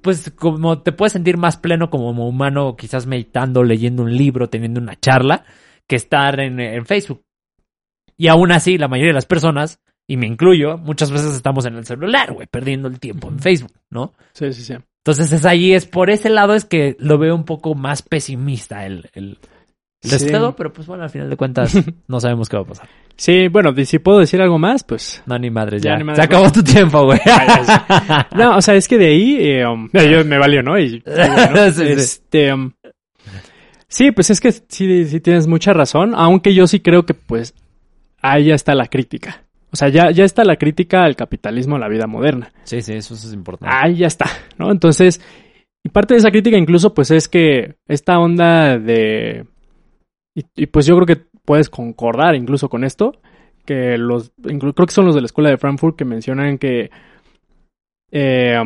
[0.00, 4.80] pues como te puedes sentir más pleno como humano, quizás meditando, leyendo un libro, teniendo
[4.80, 5.44] una charla,
[5.88, 7.24] que estar en, en Facebook.
[8.16, 11.76] Y aún así, la mayoría de las personas, y me incluyo, muchas veces estamos en
[11.76, 14.12] el celular, güey, perdiendo el tiempo en Facebook, ¿no?
[14.32, 14.74] Sí, sí, sí.
[15.06, 18.86] Entonces es ahí, es por ese lado es que lo veo un poco más pesimista
[18.86, 19.38] el, el, el
[20.02, 20.10] Sí.
[20.10, 21.74] resultado, pero pues bueno, al final de cuentas
[22.08, 22.88] no sabemos qué va a pasar.
[23.16, 25.22] Sí, bueno, si puedo decir algo más, pues...
[25.24, 25.96] No, ni madres, Ya, ya.
[25.98, 27.20] ni madres, Se acabó tu tiempo, güey.
[28.36, 29.36] No, o sea, es que de ahí...
[29.40, 30.78] eh, um, yo me valió, ¿no?
[30.78, 31.82] Y, bueno, sí.
[31.86, 32.52] este...
[32.52, 32.72] um,
[33.88, 37.54] sí, pues es que sí, sí tienes mucha razón, aunque yo sí creo que pues
[38.20, 39.44] ahí ya está la crítica.
[39.74, 42.52] O sea, ya, ya está la crítica al capitalismo en la vida moderna.
[42.62, 43.74] Sí, sí, eso es importante.
[43.76, 44.26] Ahí ya está,
[44.56, 44.70] ¿no?
[44.70, 45.20] Entonces,
[45.82, 49.48] y parte de esa crítica incluso pues es que esta onda de...
[50.32, 53.20] Y, y, pues yo creo que puedes concordar incluso con esto,
[53.64, 54.30] que los...
[54.40, 56.92] creo que son los de la escuela de Frankfurt que mencionan que...
[58.12, 58.62] eh,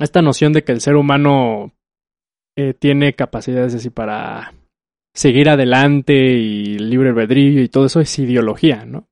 [0.00, 1.74] esta noción de que el ser humano
[2.56, 4.54] eh, tiene capacidades así para
[5.14, 9.09] seguir adelante y libre albedrío y todo eso es ideología, ¿no?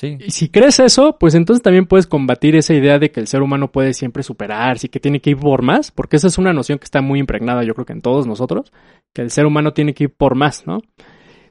[0.00, 3.42] Y si crees eso, pues entonces también puedes combatir esa idea de que el ser
[3.42, 6.54] humano puede siempre superarse y que tiene que ir por más, porque esa es una
[6.54, 8.72] noción que está muy impregnada yo creo que en todos nosotros,
[9.12, 10.80] que el ser humano tiene que ir por más, ¿no?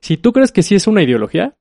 [0.01, 1.55] Si tú crees que sí es una ideología,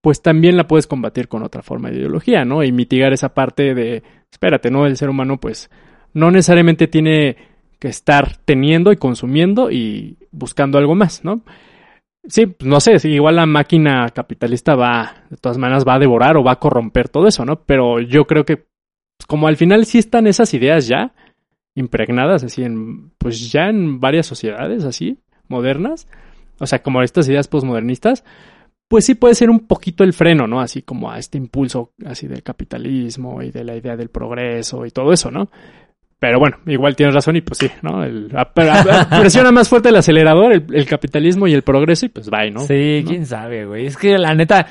[0.00, 2.64] pues también la puedes combatir con otra forma de ideología, ¿no?
[2.64, 4.86] Y mitigar esa parte de, espérate, ¿no?
[4.86, 5.70] El ser humano pues
[6.14, 7.36] no necesariamente tiene
[7.78, 11.42] que estar teniendo y consumiendo y buscando algo más, ¿no?
[12.24, 15.98] Sí, pues, no sé, si igual la máquina capitalista va, de todas maneras, va a
[15.98, 17.64] devorar o va a corromper todo eso, ¿no?
[17.64, 21.14] Pero yo creo que, pues, como al final sí están esas ideas ya
[21.74, 25.18] impregnadas, así en, pues ya en varias sociedades, así,
[25.48, 26.06] modernas,
[26.60, 28.24] o sea, como estas ideas postmodernistas,
[28.88, 30.60] pues sí puede ser un poquito el freno, ¿no?
[30.60, 34.90] Así como a este impulso así del capitalismo y de la idea del progreso y
[34.90, 35.50] todo eso, ¿no?
[36.22, 38.04] Pero bueno, igual tienes razón y pues sí, ¿no?
[38.04, 42.10] El, a- a- presiona más fuerte el acelerador, el, el capitalismo y el progreso y
[42.10, 42.60] pues bye, ¿no?
[42.60, 43.10] Sí, ¿No?
[43.10, 43.86] quién sabe, güey.
[43.86, 44.68] Es que la neta,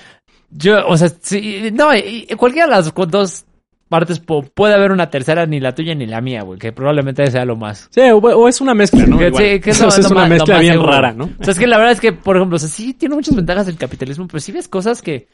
[0.50, 1.90] yo, o sea, sí, no,
[2.38, 3.44] cualquiera de las dos
[3.90, 7.44] partes puede haber una tercera, ni la tuya ni la mía, güey, que probablemente sea
[7.44, 7.90] lo más.
[7.92, 9.18] Sí, o, o es una mezcla, ¿no?
[9.18, 10.92] Que sí, que O sea, es lo una más- mezcla bien seguro.
[10.94, 11.26] rara, ¿no?
[11.38, 13.36] O sea, es que la verdad es que, por ejemplo, o sea, sí tiene muchas
[13.36, 15.28] ventajas el capitalismo, pero sí ves cosas que,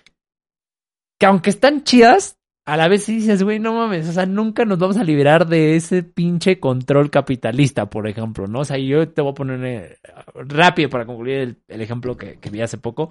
[1.19, 2.36] que aunque están chidas,
[2.67, 5.47] a la vez sí dices, güey, no mames, o sea, nunca nos vamos a liberar
[5.47, 8.59] de ese pinche control capitalista, por ejemplo, ¿no?
[8.59, 9.97] O sea, yo te voy a poner eh,
[10.35, 13.09] rápido para concluir el, ejemplo que, que vi hace poco.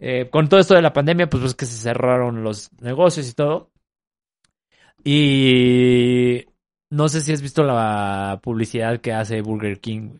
[0.00, 3.34] Eh, con todo esto de la pandemia, pues es que se cerraron los negocios y
[3.34, 3.70] todo.
[5.04, 6.46] Y
[6.90, 10.18] no sé si has visto la publicidad que hace Burger King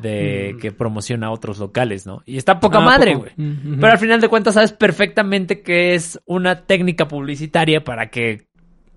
[0.00, 0.58] de Mm.
[0.60, 2.22] que promociona a otros locales, ¿no?
[2.26, 3.32] Y está poca Ah, madre, güey.
[3.36, 8.46] Pero al final de cuentas sabes perfectamente que es una técnica publicitaria para que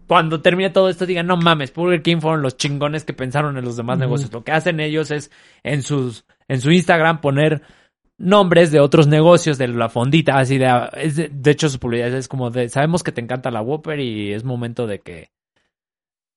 [0.08, 3.66] cuando termine todo esto digan, no mames, Burger King fueron los chingones que pensaron en
[3.66, 4.32] los demás negocios.
[4.32, 5.30] Lo que hacen ellos es
[5.64, 7.62] en sus en su Instagram poner
[8.18, 12.12] nombres de otros negocios de la fondita, así de, es de, de hecho su publicidad
[12.14, 15.30] es como de, sabemos que te encanta la Whopper y es momento de que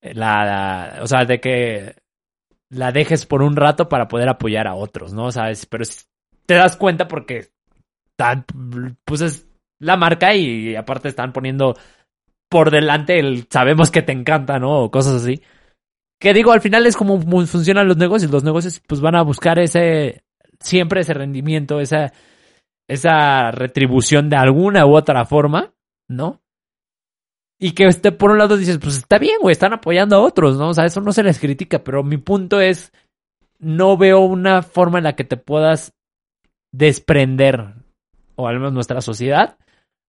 [0.01, 1.95] la, la- o sea, de que
[2.71, 5.25] la dejes por un rato para poder apoyar a otros, ¿no?
[5.25, 5.83] O sea, es- pero
[6.45, 7.49] te das cuenta porque
[8.15, 8.45] tan,
[9.05, 9.47] pues es
[9.79, 11.75] la marca y aparte están poniendo
[12.49, 14.83] por delante el sabemos que te encanta, ¿no?
[14.83, 15.41] O cosas así.
[16.19, 18.31] Que digo, al final es como funcionan los negocios.
[18.31, 20.23] Los negocios pues van a buscar ese,
[20.59, 22.13] siempre ese rendimiento, esa,
[22.87, 25.73] esa retribución de alguna u otra forma,
[26.09, 26.40] ¿no?
[27.63, 30.57] Y que este, por un lado dices, pues está bien, güey, están apoyando a otros,
[30.57, 30.69] ¿no?
[30.69, 32.91] O sea, eso no se les critica, pero mi punto es,
[33.59, 35.93] no veo una forma en la que te puedas
[36.73, 37.75] desprender,
[38.35, 39.59] o al menos nuestra sociedad,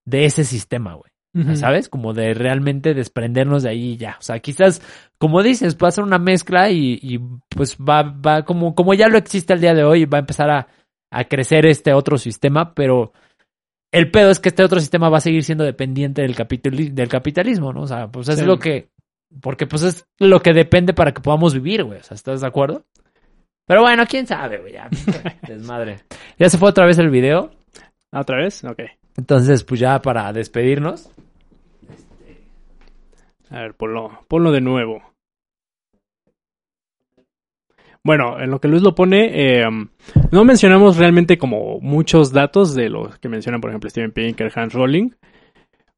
[0.06, 1.12] de ese sistema, güey.
[1.56, 1.88] ¿Sabes?
[1.88, 4.16] Como de realmente desprendernos de ahí y ya.
[4.18, 4.82] O sea, quizás,
[5.18, 7.18] como dices, puede ser una mezcla y, y,
[7.48, 10.50] pues va, va como, como ya lo existe al día de hoy, va a empezar
[10.50, 10.68] a,
[11.10, 13.12] a crecer este otro sistema, pero
[13.92, 16.34] el pedo es que este otro sistema va a seguir siendo dependiente del,
[16.94, 17.82] del capitalismo, ¿no?
[17.82, 18.44] O sea, pues es Sí.
[18.44, 18.88] lo que,
[19.40, 22.00] porque pues es lo que depende para que podamos vivir, güey.
[22.00, 22.84] O sea, ¿estás de acuerdo?
[23.66, 24.88] Pero bueno, quién sabe, güey, ya.
[25.46, 26.00] Desmadre.
[26.38, 27.52] Ya se fue otra vez el video.
[28.10, 28.64] ¿Ah, ¿Otra vez?
[28.64, 28.80] Ok.
[29.16, 31.10] Entonces, pues ya para despedirnos.
[33.50, 35.02] A ver, ponlo, ponlo de nuevo.
[38.04, 39.68] Bueno, en lo que Luis lo pone, eh,
[40.32, 44.72] no mencionamos realmente como muchos datos de los que mencionan, por ejemplo, Steven Pinker, Hans
[44.72, 45.10] Rowling,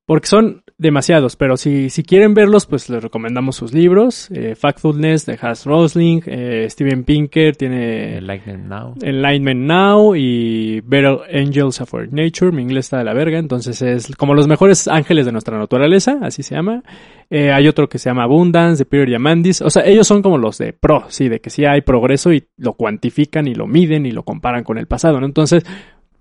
[0.04, 5.24] porque son demasiados, pero si, si quieren verlos, pues les recomendamos sus libros, eh, Factfulness
[5.24, 8.94] de Hans Rosling, eh, Steven Pinker tiene It Now.
[9.00, 12.50] Enlightenment Now y Better Angels of Our Nature.
[12.50, 16.18] Mi inglés está de la verga, entonces es como los mejores ángeles de nuestra naturaleza,
[16.22, 16.82] así se llama.
[17.30, 19.62] Eh, hay otro que se llama Abundance, de Peter Diamandis.
[19.62, 22.48] O sea, ellos son como los de pro, sí, de que sí hay progreso y
[22.56, 25.26] lo cuantifican y lo miden y lo comparan con el pasado, ¿no?
[25.26, 25.64] Entonces,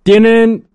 [0.03, 0.65] tienen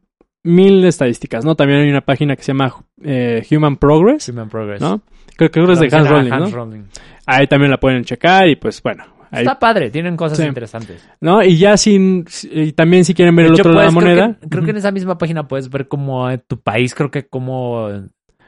[0.49, 1.55] mil estadísticas, ¿no?
[1.55, 4.81] También hay una página que se llama eh, Human Progress, Human Progress.
[4.81, 5.01] ¿no?
[5.37, 6.85] Creo, creo que es de Hans Rowling, Hans ¿no?
[7.27, 9.05] Ahí también la pueden checar y pues bueno.
[9.31, 10.45] Ahí, Está padre, tienen cosas Sí.
[10.45, 11.07] interesantes.
[11.20, 11.43] ¿no?
[11.45, 14.11] Y ya sin, y también si quieren ver el hecho, otro lado de la creo
[14.16, 14.39] moneda.
[14.41, 17.27] que- Creo que, en esa misma página puedes ver cómo eh, tu país, creo que
[17.29, 17.89] cómo,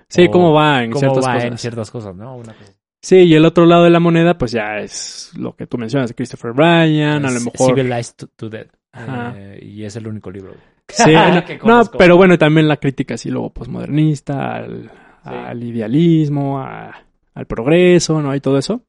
[0.08, 1.50] Sí, o cómo va en cómo ciertas va cosas.
[1.50, 2.34] en ciertas cosas, ¿no?
[2.36, 2.72] Una cosa.
[3.02, 6.08] Sí, y el otro lado de la moneda, pues ya es lo que tú mencionas
[6.10, 7.74] de Christopher Bryan, a lo mejor.
[7.74, 8.68] Civilized to, to Death.
[8.92, 10.54] Eh, y es el único libro.
[10.88, 14.90] Sí, no, que no, pero bueno, también la crítica así luego posmodernista, al,
[15.22, 15.28] Sí.
[15.30, 16.94] al idealismo, a-
[17.34, 18.34] al progreso, ¿no?
[18.34, 18.82] Y todo eso.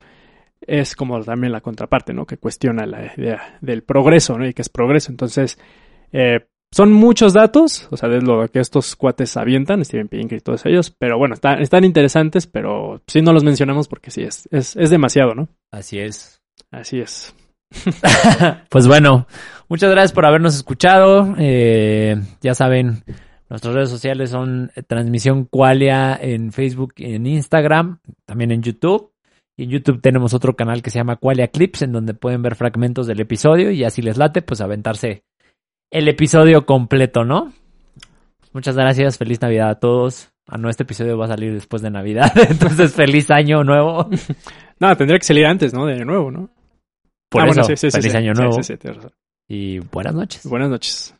[0.65, 2.25] Es como también la contraparte, ¿no?
[2.25, 4.47] Que cuestiona la idea del progreso, ¿no?
[4.47, 5.11] Y que es progreso.
[5.11, 5.59] Entonces,
[6.13, 10.41] eh, son muchos datos, o sea, de lo que estos cuates avientan, Steven Pinker y
[10.41, 14.47] todos ellos, pero bueno, están, están interesantes, pero sí no los mencionamos porque sí, es,
[14.51, 15.49] es, es demasiado, ¿no?
[15.71, 16.41] Así es.
[16.71, 17.35] Así es.
[18.69, 19.27] Pues bueno,
[19.69, 21.35] muchas gracias por habernos escuchado.
[21.37, 23.03] Eh, ya saben,
[23.49, 29.11] nuestras redes sociales son Transmisión Qualia en Facebook y en Instagram, también en YouTube.
[29.57, 32.55] Y en YouTube tenemos otro canal que se llama Qualia Clips, en donde pueden ver
[32.55, 35.23] fragmentos del episodio y así les late, pues aventarse
[35.91, 37.51] el episodio completo, ¿no?
[38.53, 40.31] Muchas gracias, feliz Navidad a todos.
[40.47, 44.09] Ah, no, este episodio va a salir después de Navidad, entonces feliz año nuevo.
[44.79, 45.85] No, tendría que salir antes, ¿no?
[45.85, 46.49] De nuevo, ¿no?
[47.31, 48.17] Por Ah, eso, bueno, sí, sí, feliz sí.
[48.17, 48.59] año nuevo
[49.47, 50.45] y buenas noches.
[50.45, 51.15] Buenas noches.